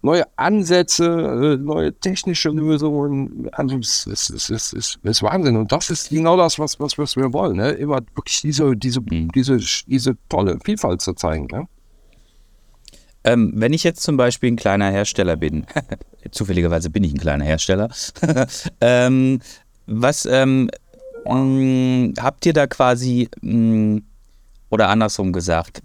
[0.00, 3.50] neue Ansätze, äh, neue technische Lösungen.
[3.52, 5.56] Also es ist, es ist, es ist, es ist Wahnsinn.
[5.56, 7.56] Und das ist genau das, was, was, was wir wollen.
[7.58, 7.72] Ne?
[7.72, 11.46] Immer wirklich diese, diese, diese, diese tolle Vielfalt zu zeigen.
[11.52, 11.68] Ne?
[13.24, 15.66] Ähm, wenn ich jetzt zum Beispiel ein kleiner Hersteller bin,
[16.30, 17.90] zufälligerweise bin ich ein kleiner Hersteller,
[18.80, 19.40] ähm,
[19.86, 20.70] was ähm,
[21.24, 24.00] mh, habt ihr da quasi, mh,
[24.70, 25.82] oder andersrum gesagt,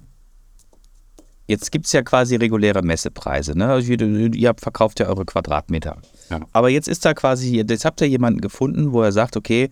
[1.47, 3.67] jetzt gibt es ja quasi reguläre Messepreise, ne?
[3.67, 5.97] Also ihr, ihr verkauft ja eure Quadratmeter.
[6.51, 9.69] Aber jetzt ist da quasi, jetzt habt ihr jemanden gefunden, wo er sagt, okay,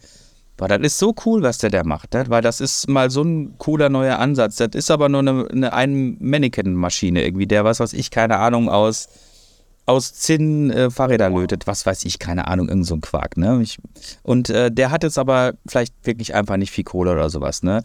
[0.58, 2.24] Boah, das ist so cool, was der da macht, ne?
[2.30, 4.56] weil das ist mal so ein cooler neuer Ansatz.
[4.56, 8.70] Das ist aber nur eine, eine ein Mannequin-Maschine irgendwie, der was weiß ich, keine Ahnung,
[8.70, 9.10] aus,
[9.86, 13.36] aus Zinn äh, Fahrräder lötet, was weiß ich, keine Ahnung, irgend so ein Quark.
[13.36, 13.60] Ne?
[13.62, 13.80] Ich,
[14.24, 17.62] und äh, der hat jetzt aber vielleicht wirklich einfach nicht viel Kohle oder sowas.
[17.62, 17.84] Ne?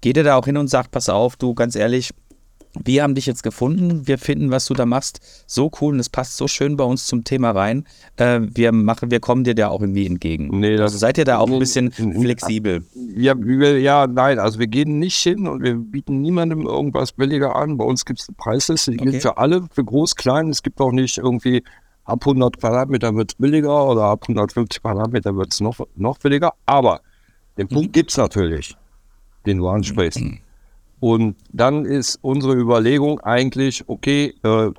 [0.00, 2.10] Geht er da auch hin und sagt, pass auf, du, ganz ehrlich,
[2.84, 6.08] wir haben dich jetzt gefunden, wir finden, was du da machst, so cool und es
[6.08, 7.84] passt so schön bei uns zum Thema rein.
[8.16, 10.48] Äh, wir machen, wir kommen dir da auch irgendwie entgegen.
[10.60, 12.84] Nee, das- also seid ihr da auch ein bisschen flexibel?
[13.16, 17.56] Ja, wir, ja, nein, also wir gehen nicht hin und wir bieten niemandem irgendwas billiger
[17.56, 17.76] an.
[17.78, 19.10] Bei uns gibt es eine Preisliste, die Okay.
[19.10, 20.50] gilt für alle, für groß, klein.
[20.50, 21.62] Es gibt auch nicht irgendwie
[22.04, 26.52] ab 100 Quadratmeter wird es billiger oder ab 150 Quadratmeter wird es noch, noch billiger.
[26.66, 27.00] Aber
[27.56, 28.76] den Punkt gibt es natürlich,
[29.46, 30.20] den du ansprichst.
[31.00, 34.70] Und dann ist unsere Überlegung eigentlich, okay, äh,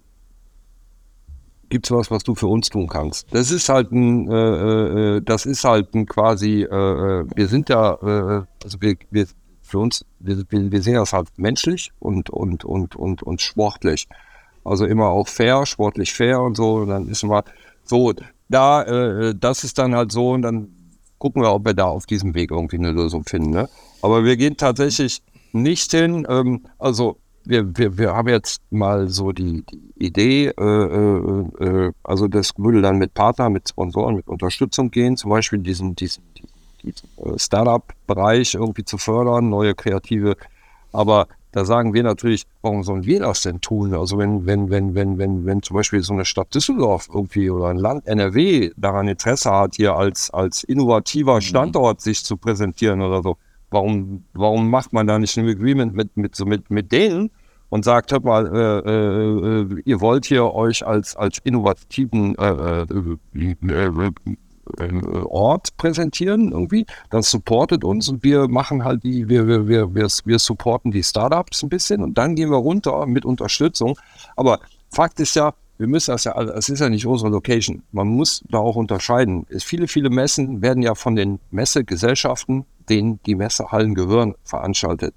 [1.69, 3.27] gibt es was, was du für uns tun kannst?
[3.33, 7.69] Das ist halt ein, äh, äh, das ist halt ein quasi, äh, äh, wir sind
[7.69, 9.27] ja, äh, also wir, wir
[9.61, 14.07] für uns, wir, wir sehen das halt menschlich und, und, und, und, und sportlich.
[14.65, 16.75] Also immer auch fair, sportlich fair und so.
[16.75, 17.43] Und dann ist immer
[17.83, 18.13] so,
[18.49, 20.69] da, äh, das ist dann halt so und dann
[21.19, 23.51] gucken wir, ob wir da auf diesem Weg irgendwie eine Lösung finden.
[23.51, 23.69] Ne?
[24.01, 25.21] Aber wir gehen tatsächlich
[25.53, 26.25] nicht hin.
[26.29, 31.91] Ähm, also wir, wir, wir haben jetzt mal so die, die Idee, äh, äh, äh,
[32.03, 36.23] also das würde dann mit Partnern, mit Sponsoren, mit Unterstützung gehen, zum Beispiel diesen, diesen,
[36.83, 40.35] diesen, äh, Startup-Bereich irgendwie zu fördern, neue kreative.
[40.91, 43.95] Aber da sagen wir natürlich, warum sollen wir das denn tun?
[43.95, 47.69] Also wenn, wenn, wenn, wenn, wenn, wenn zum Beispiel so eine Stadt Düsseldorf irgendwie oder
[47.69, 53.23] ein Land NRW daran Interesse hat, hier als, als innovativer Standort sich zu präsentieren oder
[53.23, 53.37] so,
[53.71, 57.31] warum, warum macht man da nicht ein Agreement mit, mit, so mit, mit denen
[57.69, 62.85] und sagt, hört mal, äh, äh, ihr wollt hier euch als, als innovativen äh, äh,
[64.77, 64.91] äh,
[65.25, 70.07] Ort präsentieren irgendwie, dann supportet uns und wir machen halt die, wir, wir, wir, wir,
[70.25, 73.97] wir supporten die Startups ein bisschen und dann gehen wir runter mit Unterstützung.
[74.35, 74.59] Aber
[74.89, 77.83] Fakt ist ja, wir müssen das ja, es ist ja nicht unsere Location.
[77.91, 79.45] Man muss da auch unterscheiden.
[79.49, 85.13] Es, viele, viele Messen werden ja von den Messegesellschaften, denen die Messehallen gehören, veranstaltet.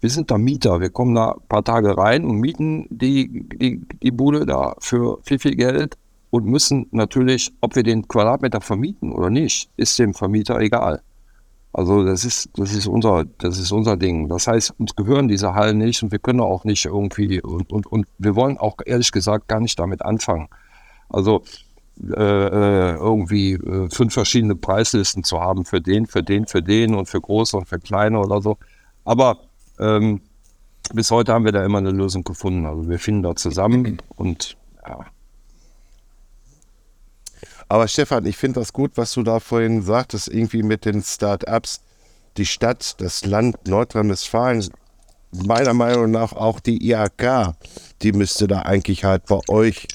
[0.00, 0.80] Wir sind da Mieter.
[0.80, 5.18] Wir kommen da ein paar Tage rein und mieten die, die, die Bude da für
[5.22, 5.96] viel, viel Geld
[6.30, 11.02] und müssen natürlich, ob wir den Quadratmeter vermieten oder nicht, ist dem Vermieter egal.
[11.74, 14.28] Also das ist, das ist unser, das ist unser Ding.
[14.28, 17.86] Das heißt, uns gehören diese Hallen nicht und wir können auch nicht irgendwie und, und,
[17.86, 20.48] und wir wollen auch ehrlich gesagt gar nicht damit anfangen.
[21.08, 21.42] Also
[22.00, 26.94] äh, äh, irgendwie äh, fünf verschiedene Preislisten zu haben für den, für den, für den
[26.94, 28.58] und für große und für kleine oder so.
[29.04, 29.40] Aber
[29.78, 30.20] ähm,
[30.94, 32.66] bis heute haben wir da immer eine Lösung gefunden.
[32.66, 35.06] Also wir finden da zusammen und ja.
[37.68, 41.82] Aber Stefan, ich finde das gut, was du da vorhin sagtest, irgendwie mit den Start-ups.
[42.36, 44.68] Die Stadt, das Land Nordrhein-Westfalen,
[45.32, 47.54] meiner Meinung nach auch die IHK,
[48.02, 49.86] die müsste da eigentlich halt bei euch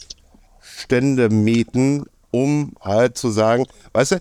[0.78, 4.18] Stände mieten, um halt zu sagen, weißt du,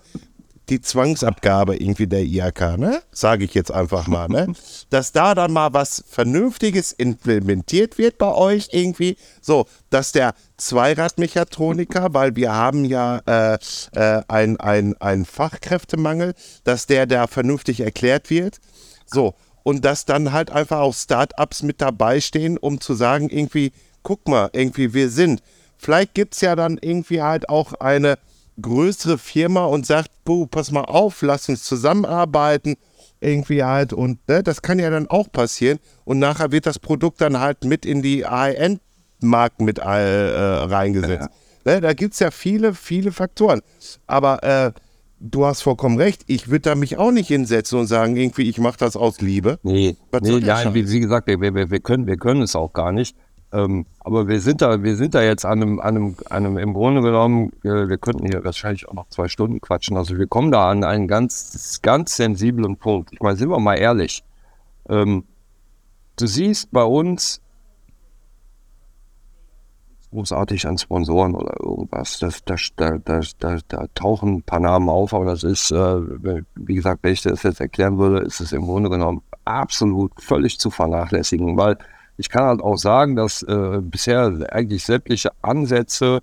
[0.69, 3.01] die Zwangsabgabe irgendwie der IHK, ne?
[3.11, 4.53] Sage ich jetzt einfach mal, ne?
[4.89, 9.17] Dass da dann mal was Vernünftiges implementiert wird bei euch irgendwie.
[9.41, 13.57] So, dass der Zweiradmechatroniker, weil wir haben ja äh,
[13.93, 16.33] äh, ein, ein, ein Fachkräftemangel,
[16.63, 18.57] dass der da vernünftig erklärt wird.
[19.05, 23.71] So, und dass dann halt einfach auch Startups mit dabei stehen, um zu sagen, irgendwie,
[24.03, 25.41] guck mal, irgendwie, wir sind.
[25.77, 28.17] Vielleicht gibt es ja dann irgendwie halt auch eine
[28.61, 32.75] größere Firma und sagt, Buh, pass mal auf, lass uns zusammenarbeiten,
[33.19, 33.93] irgendwie halt.
[33.93, 35.79] Und ne, das kann ja dann auch passieren.
[36.05, 41.29] Und nachher wird das Produkt dann halt mit in die AIN-Marken mit äh, reingesetzt.
[41.65, 41.73] Ja.
[41.73, 43.61] Ne, da gibt es ja viele, viele Faktoren.
[44.07, 44.71] Aber äh,
[45.19, 46.23] du hast vollkommen recht.
[46.27, 49.59] Ich würde da mich auch nicht hinsetzen und sagen, irgendwie, ich mache das aus Liebe.
[49.63, 52.91] Nee, nee ja, wie, wie, gesagt, wir, wir, wir, können, wir können es auch gar
[52.91, 53.15] nicht.
[53.53, 56.57] Ähm, aber wir sind da, wir sind da jetzt an einem, an einem, an einem
[56.57, 59.95] im Grunde genommen, äh, wir könnten hier wahrscheinlich auch noch zwei Stunden quatschen.
[59.95, 63.13] Also wir kommen da an einen ganz, ganz sensiblen Punkt.
[63.13, 64.23] Ich meine, sind wir mal ehrlich.
[64.89, 65.23] Ähm,
[66.17, 67.41] du siehst bei uns
[70.11, 72.19] großartig an Sponsoren oder irgendwas.
[72.19, 76.01] Das, das, da, da, da, da, tauchen ein paar Namen auf, aber das ist, äh,
[76.55, 80.59] wie gesagt, wenn ich das jetzt erklären würde, ist es im Grunde genommen absolut völlig
[80.59, 81.77] zu vernachlässigen, weil
[82.17, 86.21] ich kann halt auch sagen, dass äh, bisher eigentlich sämtliche Ansätze,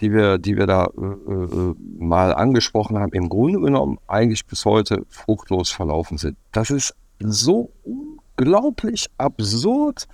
[0.00, 4.64] die wir, die wir da äh, äh, mal angesprochen haben, im Grunde genommen eigentlich bis
[4.64, 6.36] heute fruchtlos verlaufen sind.
[6.52, 10.08] Das ist so unglaublich absurd.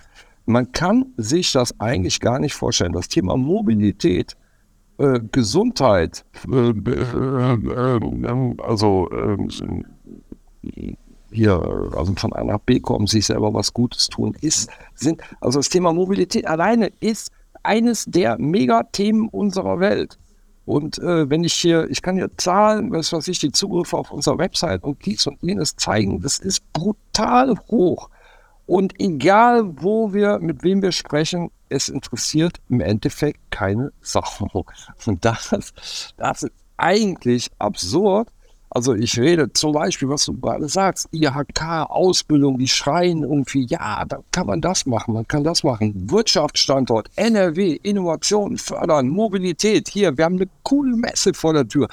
[0.45, 2.93] Man kann sich das eigentlich gar nicht vorstellen.
[2.93, 4.37] Das Thema Mobilität,
[4.97, 9.09] äh, Gesundheit, äh, äh, also
[11.37, 15.59] hier, also von A nach B kommen, sich selber was Gutes tun, ist, sind, also
[15.59, 17.31] das Thema Mobilität alleine ist
[17.63, 20.17] eines der Megathemen unserer Welt.
[20.65, 24.11] Und äh, wenn ich hier, ich kann hier Zahlen, was weiß ich, die Zugriffe auf
[24.11, 28.09] unserer Website und dies und jenes zeigen, das ist brutal hoch.
[28.65, 34.45] Und egal, wo wir, mit wem wir sprechen, es interessiert im Endeffekt keine Sache.
[35.05, 35.49] Und das,
[36.17, 38.27] das ist eigentlich absurd,
[38.69, 44.03] also ich rede zum Beispiel, was du gerade sagst, IHK, Ausbildung, die schreien irgendwie, ja,
[44.05, 46.11] da kann man das machen, man kann das machen.
[46.11, 51.87] Wirtschaftsstandort, NRW, Innovation fördern, Mobilität, hier, wir haben eine coole Messe vor der Tür.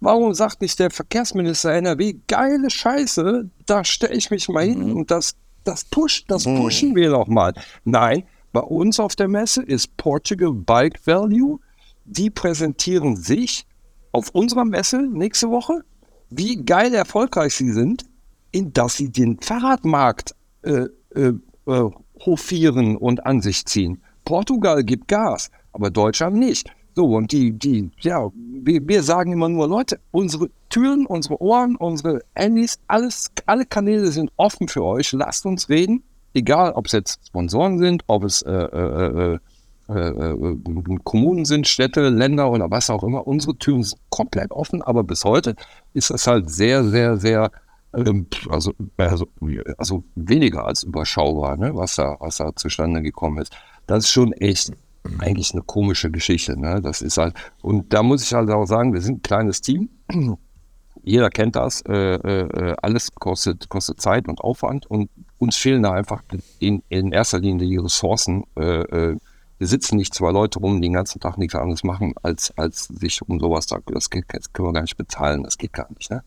[0.00, 4.96] Warum sagt nicht der Verkehrsminister NRW, geile Scheiße, da stelle ich mich mal hin mhm.
[4.96, 6.58] und das, das pusht, das mhm.
[6.58, 7.54] pushen wir doch mal.
[7.84, 11.60] Nein, bei uns auf der Messe ist Portugal Bike Value.
[12.04, 13.66] Die präsentieren sich
[14.12, 15.82] auf unserer Messe nächste Woche
[16.30, 18.04] wie geil erfolgreich sie sind,
[18.52, 21.32] in dass sie den Fahrradmarkt äh, äh,
[21.66, 21.90] äh,
[22.24, 24.02] hofieren und an sich ziehen.
[24.24, 26.70] Portugal gibt Gas, aber Deutschland nicht.
[26.94, 31.76] So, und die, die, ja, wir, wir sagen immer nur, Leute, unsere Türen, unsere Ohren,
[31.76, 35.12] unsere Handys, alles, alle Kanäle sind offen für euch.
[35.12, 36.02] Lasst uns reden,
[36.32, 39.38] egal ob es jetzt Sponsoren sind, ob es äh, äh, äh
[41.04, 43.26] Kommunen sind, Städte, Länder oder was auch immer.
[43.26, 45.54] Unsere Türen sind komplett offen, aber bis heute
[45.94, 47.50] ist das halt sehr, sehr, sehr,
[47.94, 49.28] ähm, also, also,
[49.78, 53.56] also, weniger als überschaubar, ne, was, da, was da zustande gekommen ist.
[53.86, 54.72] Das ist schon echt
[55.18, 56.58] eigentlich eine komische Geschichte.
[56.58, 56.80] Ne?
[56.82, 59.88] Das ist halt, und da muss ich halt auch sagen, wir sind ein kleines Team.
[61.04, 61.82] Jeder kennt das.
[61.82, 65.08] Äh, äh, alles kostet, kostet Zeit und Aufwand und
[65.38, 66.22] uns fehlen da einfach
[66.58, 69.16] in, in erster Linie die Ressourcen, äh, äh
[69.60, 73.22] sitzen nicht zwei Leute rum, die den ganzen Tag nichts anderes machen, als, als sich
[73.22, 76.10] um sowas da, das, geht, das können wir gar nicht bezahlen, das geht gar nicht.
[76.10, 76.22] Ne?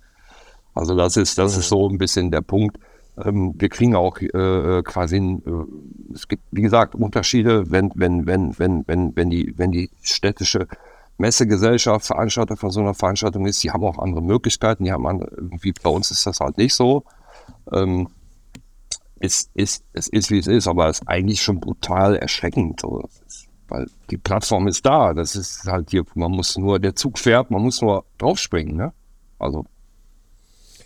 [0.74, 2.80] Also das ist, das ist so ein bisschen der Punkt.
[3.24, 8.26] Ähm, wir kriegen auch äh, äh quasi, äh, es gibt, wie gesagt, Unterschiede, wenn, wenn,
[8.26, 10.68] wenn, wenn, wenn, wenn die, wenn die städtische
[11.18, 15.30] Messegesellschaft Veranstalter von so einer Veranstaltung ist, die haben auch andere Möglichkeiten, die haben andere,
[15.36, 17.04] irgendwie, bei uns ist das halt nicht so.
[17.74, 18.08] Ähm,
[19.20, 22.84] ist, ist, es ist, wie es ist, aber es ist eigentlich schon brutal erschreckend.
[23.68, 25.14] Weil die Plattform ist da.
[25.14, 28.94] Das ist halt hier, man muss nur, der Zug fährt, man muss nur draufspringen, ne?
[29.38, 29.66] Also.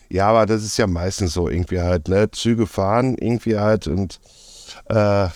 [0.10, 2.30] Ja, aber das ist ja meistens so, irgendwie halt, ne?
[2.32, 4.20] Züge fahren, irgendwie halt und
[4.90, 5.28] äh,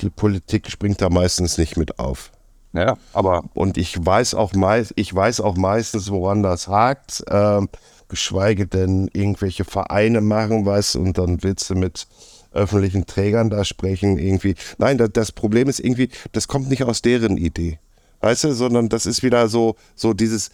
[0.00, 2.32] die Politik springt da meistens nicht mit auf.
[2.72, 3.44] Ja, aber.
[3.54, 7.24] Und ich weiß auch meist, ich weiß auch meistens, woran das hakt.
[7.28, 7.68] Ähm,
[8.10, 12.06] geschweige denn irgendwelche Vereine machen was und dann willst du mit
[12.52, 14.54] öffentlichen Trägern da sprechen irgendwie.
[14.78, 17.78] Nein, das, das Problem ist irgendwie, das kommt nicht aus deren Idee.
[18.20, 20.50] Weißt du, sondern das ist wieder so, so dieses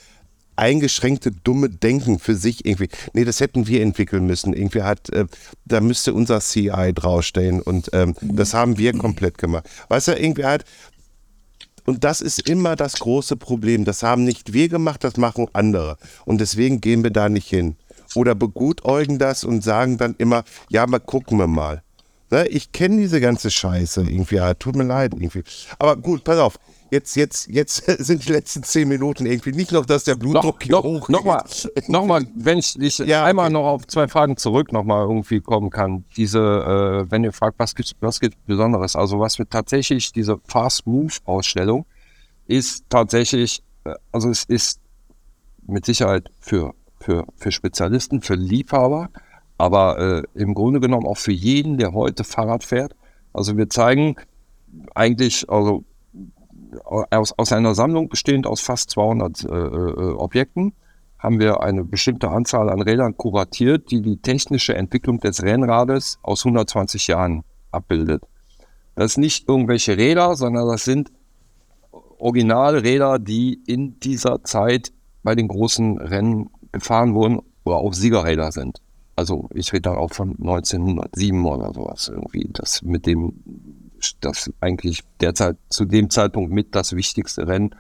[0.57, 2.89] eingeschränkte, dumme Denken für sich irgendwie.
[3.13, 4.53] Nee, das hätten wir entwickeln müssen.
[4.53, 5.27] Irgendwie hat, äh,
[5.65, 9.69] da müsste unser CI draufstehen und ähm, das haben wir komplett gemacht.
[9.89, 10.65] Weißt du, irgendwie halt,
[11.87, 13.85] und das ist immer das große Problem.
[13.85, 15.97] Das haben nicht wir gemacht, das machen andere.
[16.25, 17.77] Und deswegen gehen wir da nicht hin.
[18.15, 21.83] Oder begutäugen das und sagen dann immer, ja, mal gucken wir mal.
[22.31, 25.45] Ne, ich kenne diese ganze Scheiße irgendwie, ja, tut mir leid irgendwie.
[25.79, 26.59] Aber gut, pass auf.
[26.91, 30.73] Jetzt, jetzt, jetzt sind die letzten zehn Minuten irgendwie nicht noch, dass der Blutdruck hier
[30.73, 31.45] noch, Nochmal,
[31.89, 33.55] noch mal, wenn ich, ich Ja, einmal okay.
[33.55, 36.05] noch auf zwei Fragen zurück nochmal irgendwie kommen kann.
[36.17, 38.95] Diese, äh, wenn ihr fragt, was gibt was gibt's Besonderes?
[38.97, 41.87] Also was wir tatsächlich, diese Fast Move Ausstellung
[42.47, 44.81] ist tatsächlich, äh, also es ist
[45.67, 49.11] mit Sicherheit für, für, für Spezialisten, für Liebhaber,
[49.59, 52.95] aber äh, im Grunde genommen auch für jeden, der heute Fahrrad fährt.
[53.33, 54.17] Also wir zeigen
[54.95, 55.85] eigentlich, also
[56.85, 60.75] aus, aus einer Sammlung bestehend aus fast 200 äh, äh, Objekten
[61.19, 66.45] haben wir eine bestimmte Anzahl an Rädern kuratiert, die die technische Entwicklung des Rennrades aus
[66.45, 68.23] 120 Jahren abbildet.
[68.95, 71.11] Das sind nicht irgendwelche Räder, sondern das sind
[72.19, 74.93] Originalräder, die in dieser Zeit
[75.23, 78.81] bei den großen Rennen gefahren wurden oder auch Siegerräder sind.
[79.17, 83.33] Also ich rede da auch von 1907 oder sowas irgendwie, das mit dem,
[84.21, 87.75] das eigentlich derzeit zu dem Zeitpunkt mit das wichtigste Rennen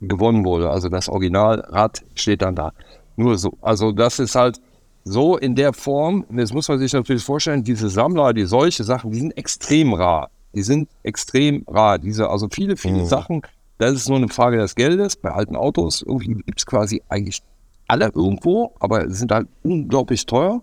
[0.00, 0.70] gewonnen wurde.
[0.70, 2.72] Also das Originalrad steht dann da.
[3.16, 3.56] Nur so.
[3.62, 4.60] Also das ist halt
[5.04, 9.12] so in der Form, jetzt muss man sich natürlich vorstellen, diese Sammler, die solche Sachen,
[9.12, 10.30] die sind extrem rar.
[10.52, 11.98] Die sind extrem rar.
[11.98, 13.42] Diese, also viele, viele Sachen,
[13.78, 15.16] das ist nur eine Frage des Geldes.
[15.16, 17.42] Bei alten Autos irgendwie gibt es quasi eigentlich
[17.88, 20.62] alle irgendwo, aber sind halt unglaublich teuer.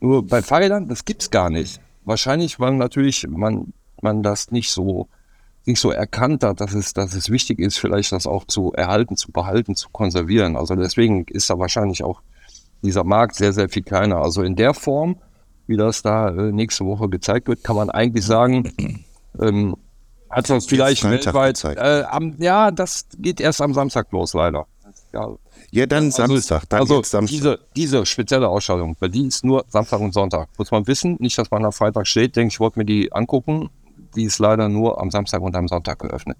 [0.00, 1.80] Nur bei Fahrrädern, das gibt's gar nicht.
[2.04, 3.72] Wahrscheinlich, weil natürlich man,
[4.04, 5.08] man das nicht so,
[5.66, 9.16] nicht so erkannt hat, dass es, dass es wichtig ist, vielleicht das auch zu erhalten,
[9.16, 10.56] zu behalten, zu konservieren.
[10.56, 12.22] Also deswegen ist da wahrscheinlich auch
[12.82, 14.18] dieser Markt sehr, sehr viel kleiner.
[14.18, 15.16] Also in der Form,
[15.66, 18.72] wie das da äh, nächste Woche gezeigt wird, kann man eigentlich sagen,
[19.40, 19.76] ähm,
[20.30, 21.78] hat das vielleicht Freitag weltweit.
[21.78, 24.66] Äh, am, ja, das geht erst am Samstag los, leider.
[25.12, 25.28] Ja,
[25.70, 27.32] Ja, dann Samstag, dann also Samstag.
[27.32, 30.48] Diese, diese spezielle Ausstellung, bei die ist nur Samstag und Sonntag.
[30.58, 33.70] Muss man wissen, nicht, dass man am Freitag steht, denke ich, wollte mir die angucken.
[34.16, 36.36] Die ist leider nur am Samstag und am Sonntag geöffnet.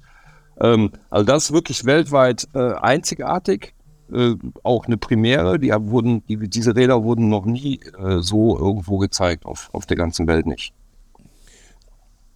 [0.61, 3.75] Ähm, also das ist wirklich weltweit äh, einzigartig.
[4.13, 5.59] Äh, auch eine Premiere.
[5.59, 9.97] Die wurden, die, diese Räder wurden noch nie äh, so irgendwo gezeigt, auf, auf der
[9.97, 10.73] ganzen Welt nicht.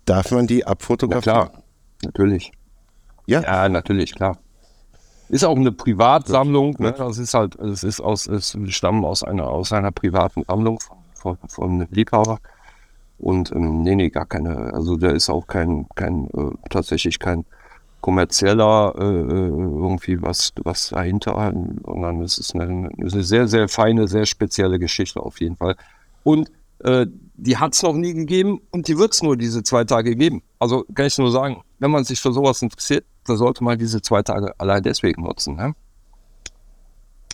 [0.05, 1.49] Darf man die Ja, abfotografieren?
[1.51, 1.62] klar,
[2.03, 2.53] natürlich.
[3.26, 3.43] Ja?
[3.43, 4.39] Ja, natürlich, klar.
[5.28, 6.95] Ist auch eine Privatsammlung, ne?
[6.97, 10.97] Das ist halt, es ist aus, es stammen aus einer, aus einer privaten Sammlung von,
[11.14, 12.39] von, von einem Liebhaber.
[13.19, 17.45] Und ähm, nee, nee, gar keine, also da ist auch kein, kein, äh, tatsächlich kein
[18.01, 21.53] kommerzieller äh, äh, irgendwie was, was dahinter,
[21.85, 25.75] sondern es ist eine, eine sehr, sehr feine, sehr spezielle Geschichte auf jeden Fall.
[26.23, 26.51] Und
[26.81, 30.14] äh, die hat es noch nie gegeben und die wird es nur diese zwei Tage
[30.14, 30.43] geben.
[30.61, 34.01] Also kann ich nur sagen, wenn man sich für sowas interessiert, dann sollte man diese
[34.01, 35.57] zwei Tage allein deswegen nutzen.
[35.57, 35.75] Ne?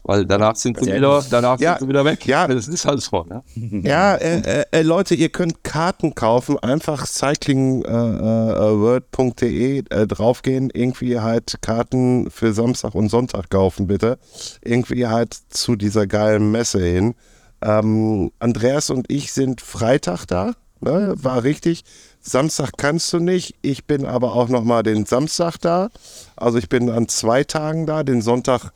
[0.07, 2.26] Weil danach sind sie wieder, danach Ja, sind sie wieder weg.
[2.26, 2.46] ja.
[2.46, 3.24] Das ist halt so.
[3.24, 3.42] Ne?
[3.84, 11.57] Ja, äh, äh, äh, Leute, ihr könnt Karten kaufen, einfach cyclingworld.de äh, draufgehen, irgendwie halt
[11.62, 14.18] Karten für Samstag und Sonntag kaufen, bitte.
[14.62, 17.14] Irgendwie halt zu dieser geilen Messe hin.
[17.62, 21.14] Ähm, Andreas und ich sind Freitag da, ne?
[21.16, 21.82] war richtig.
[22.20, 25.88] Samstag kannst du nicht, ich bin aber auch nochmal den Samstag da.
[26.36, 28.72] Also ich bin an zwei Tagen da, den Sonntag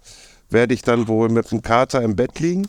[0.51, 2.67] werde ich dann wohl mit dem Kater im Bett liegen.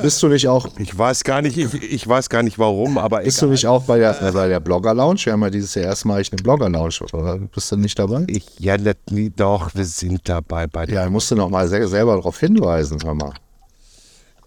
[0.00, 3.18] Bist du nicht auch, Ich weiß gar nicht, ich, ich weiß gar nicht warum, aber
[3.20, 3.52] bist du egal.
[3.52, 5.20] nicht auch bei der, äh, bei der Blogger Lounge?
[5.24, 7.36] Wir haben ja dieses Jahr erstmalig eine Blogger Lounge, oder?
[7.36, 8.24] Bist du nicht dabei?
[8.28, 8.76] Ich, ja,
[9.10, 11.02] nie- doch, wir sind dabei bei der.
[11.02, 13.34] Ja, musst du noch mal se- selber darauf hinweisen, hör mal.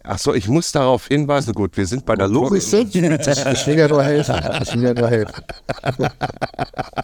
[0.08, 2.62] Achso, ich muss darauf hinweisen, gut, wir sind bei der Logik.
[2.64, 4.36] Ich will nur helfen.
[4.62, 5.44] Ich will dir nur helfen.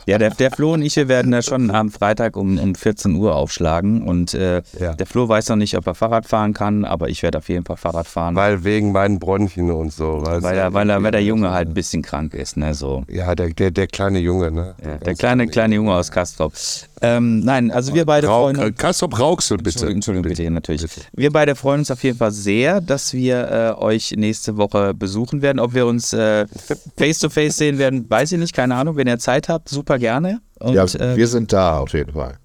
[0.06, 3.16] Ja, der, der Flo und ich, wir werden da schon am Freitag um, um 14
[3.16, 4.08] Uhr aufschlagen.
[4.08, 4.94] Und äh, Ja.
[4.94, 7.66] der Flo weiß noch nicht, ob er Fahrrad fahren kann, aber ich werde auf jeden
[7.66, 8.36] Fall Fahrrad fahren.
[8.36, 10.22] Weil wegen meinen Bronchien und so.
[10.26, 10.62] weißt weil, du?
[10.62, 12.74] er, weil, er, weil der Junge halt ein bisschen krank ist, ne?
[12.74, 13.04] So.
[13.10, 14.76] Ja, der, der, der kleine Junge, ne?
[14.84, 16.54] Ja, der kleine, kleine Junge aus Kastrop.
[17.06, 18.78] Ähm, nein, also wir beide Rauch, freuen äh, uns.
[18.78, 19.18] Kastrop du
[19.58, 19.70] bitte.
[19.70, 20.86] Entschuldigung, Entschuldigung, bitte, natürlich.
[21.12, 25.42] Wir beide freuen uns auf jeden Fall sehr, dass wir äh, euch nächste Woche besuchen
[25.42, 25.60] werden.
[25.60, 26.48] Ob wir uns äh,
[26.98, 28.96] face to face sehen werden, weiß ich nicht, keine Ahnung.
[28.96, 30.40] Wenn ihr Zeit habt, super gerne.
[30.60, 32.38] Und, Ja, äh, wir sind da auf jeden Fall.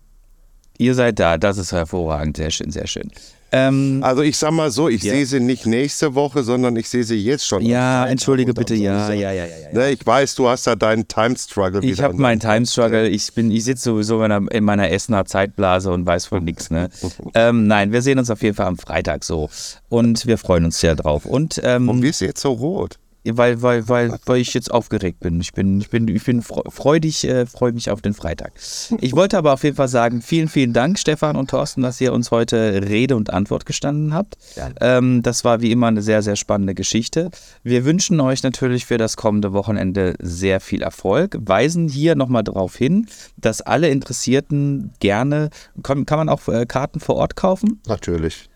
[0.77, 3.11] Ihr seid da, das ist hervorragend, sehr schön, sehr schön.
[3.51, 5.15] Ähm, Also ich sag mal so, ich Ja.
[5.15, 7.63] sehe sie nicht nächste Woche, sondern ich sehe sie jetzt schon.
[7.65, 9.47] ja, entschuldige bitte, ja, ja, ja, ja.
[9.47, 9.69] ja.
[9.73, 13.09] Ne, ich weiß, du hast da deinen Time-Struggle Ich habe in meinen deinem Time Struggle.
[13.09, 16.71] Ich bin, ich sitze sowieso in, einer, in meiner Essener Zeitblase und weiß von nichts.
[16.71, 16.91] Ne?
[17.35, 19.49] ähm, nein, wir sehen uns auf jeden Fall am Freitag so
[19.89, 21.25] und wir freuen uns sehr drauf.
[21.25, 22.99] Und ähm, Warum bist du jetzt so rot?
[23.25, 25.41] Weil, weil, weil, weil ich jetzt aufgeregt bin.
[25.41, 28.53] Ich bin, ich bin, ich bin fre- freudig, äh, freue mich auf den Freitag.
[29.01, 32.13] Ich wollte aber auf jeden Fall sagen, vielen, vielen Dank, Stefan und Thorsten, dass ihr
[32.13, 34.37] uns heute Rede und Antwort gestanden habt.
[34.81, 37.31] Ähm, das war wie immer eine sehr, sehr spannende Geschichte.
[37.63, 42.77] Wir wünschen euch natürlich für das kommende Wochenende sehr viel Erfolg, weisen hier nochmal darauf
[42.77, 43.07] hin,
[43.37, 45.51] dass alle Interessierten gerne,
[45.83, 47.81] kann, kann man auch äh, Karten vor Ort kaufen?
[47.87, 48.49] Natürlich.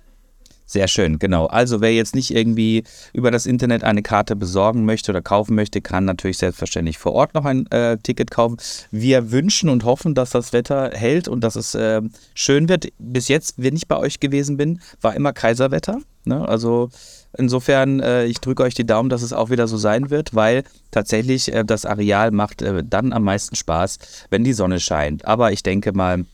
[0.73, 1.49] Sehr schön, genau.
[1.49, 5.83] Also wer jetzt nicht irgendwie über das Internet eine Karte besorgen möchte oder kaufen möchte,
[5.83, 8.57] kann natürlich selbstverständlich vor Ort noch ein äh, Ticket kaufen.
[8.91, 12.01] Wir wünschen und hoffen, dass das Wetter hält und dass es äh,
[12.33, 12.89] schön wird.
[12.99, 15.99] Bis jetzt, wenn ich bei euch gewesen bin, war immer Kaiserwetter.
[16.25, 16.49] Ne?
[16.49, 16.89] Also
[17.37, 20.65] insofern, äh, ich drücke euch die Daumen, dass es auch wieder so sein wird, weil
[20.91, 23.99] tatsächlich äh, das Areal macht äh, dann am meisten Spaß,
[24.31, 25.27] wenn die Sonne scheint.
[25.27, 26.25] Aber ich denke mal,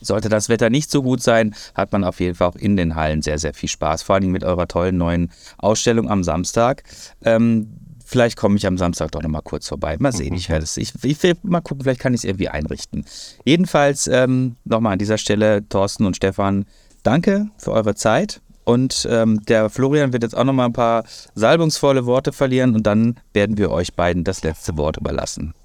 [0.00, 2.94] sollte das Wetter nicht so gut sein, hat man auf jeden Fall auch in den
[2.94, 4.02] Hallen sehr, sehr viel Spaß.
[4.02, 6.82] Vor allem mit eurer tollen neuen Ausstellung am Samstag.
[7.22, 7.68] Ähm,
[8.04, 9.96] vielleicht komme ich am Samstag doch nochmal kurz vorbei.
[9.98, 10.76] Mal sehen, ich werde es.
[10.76, 13.04] Ich, ich will mal gucken, vielleicht kann ich es irgendwie einrichten.
[13.44, 16.66] Jedenfalls ähm, nochmal an dieser Stelle, Thorsten und Stefan,
[17.02, 18.40] danke für eure Zeit.
[18.64, 23.18] Und ähm, der Florian wird jetzt auch nochmal ein paar salbungsvolle Worte verlieren und dann
[23.32, 25.54] werden wir euch beiden das letzte Wort überlassen.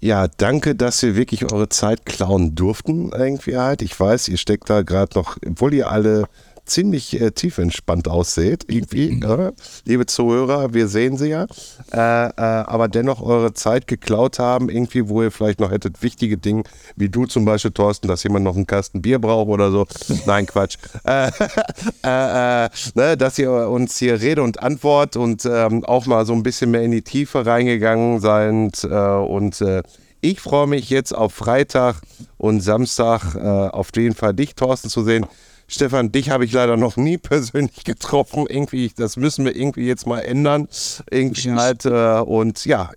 [0.00, 3.80] Ja, danke, dass wir wirklich eure Zeit klauen durften, irgendwie halt.
[3.80, 6.28] Ich weiß, ihr steckt da gerade noch, obwohl ihr alle
[6.64, 9.52] ziemlich äh, tief entspannt ausseht, irgendwie, äh,
[9.84, 11.46] liebe Zuhörer, wir sehen sie ja,
[11.92, 16.36] äh, äh, aber dennoch eure Zeit geklaut haben, irgendwie, wo ihr vielleicht noch hättet wichtige
[16.36, 16.64] Dinge,
[16.96, 19.86] wie du zum Beispiel, Thorsten, dass jemand noch einen Kasten Bier braucht oder so.
[20.26, 20.76] Nein, Quatsch.
[21.04, 21.30] Äh,
[22.02, 26.42] äh, ne, dass ihr uns hier Rede und Antwort und ähm, auch mal so ein
[26.42, 29.62] bisschen mehr in die Tiefe reingegangen seid und
[30.24, 32.00] ich freue mich jetzt auf Freitag
[32.38, 35.26] und Samstag äh, auf jeden Fall dich, Thorsten, zu sehen.
[35.66, 38.46] Stefan, dich habe ich leider noch nie persönlich getroffen.
[38.48, 40.68] Irgendwie, das müssen wir irgendwie jetzt mal ändern.
[41.10, 42.90] Irgendwie halt, äh, und ja,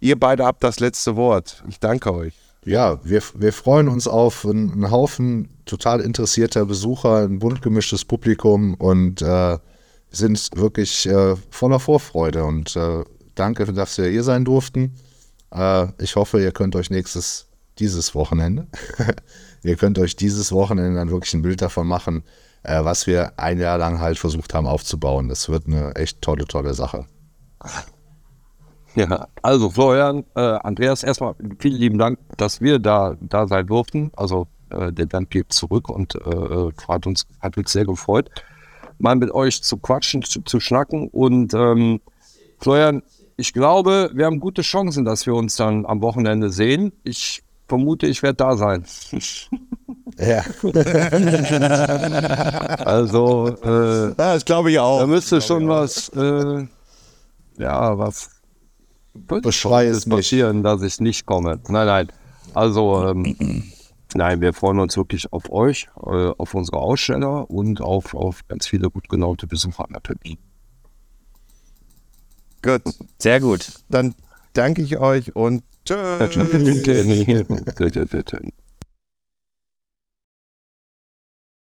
[0.00, 1.62] ihr beide habt das letzte Wort.
[1.68, 2.34] Ich danke euch.
[2.64, 8.04] Ja, wir, wir freuen uns auf einen, einen Haufen total interessierter Besucher, ein bunt gemischtes
[8.04, 9.58] Publikum und äh,
[10.10, 12.44] sind wirklich äh, voller Vorfreude.
[12.44, 14.94] Und äh, danke, dass wir hier sein durften.
[15.50, 17.46] Äh, ich hoffe, ihr könnt euch nächstes,
[17.78, 18.66] dieses Wochenende,
[19.62, 22.24] ihr könnt euch dieses Wochenende dann wirklich ein Bild davon machen,
[22.62, 25.28] äh, was wir ein Jahr lang halt versucht haben aufzubauen.
[25.28, 27.06] Das wird eine echt tolle, tolle Sache.
[28.94, 34.10] Ja, also Florian, äh, Andreas, erstmal vielen lieben Dank, dass wir da, da sein durften.
[34.16, 38.30] Also äh, der Dank geht zurück und äh, hat, uns, hat uns sehr gefreut,
[38.98, 41.08] mal mit euch zu quatschen, zu, zu schnacken.
[41.08, 42.00] Und ähm,
[42.58, 43.02] Florian,
[43.36, 46.92] ich glaube, wir haben gute Chancen, dass wir uns dann am Wochenende sehen.
[47.04, 48.84] Ich vermute, ich werde da sein.
[50.18, 50.42] Ja.
[52.84, 54.98] Also äh, das glaube ich auch.
[54.98, 56.66] da müsste schon was, äh,
[57.58, 58.30] ja, was
[59.14, 60.16] Beschrei es nicht.
[60.16, 61.60] passieren, dass ich nicht komme.
[61.68, 62.08] Nein, nein.
[62.54, 63.72] Also, ähm,
[64.14, 68.66] nein, wir freuen uns wirklich auf euch, äh, auf unsere Aussteller und auf, auf ganz
[68.66, 70.36] viele gut gelaunte Besucher natürlich.
[72.62, 72.82] Gut,
[73.18, 73.72] Sehr gut.
[73.88, 74.14] dann
[74.58, 76.18] danke ich euch und tschüss.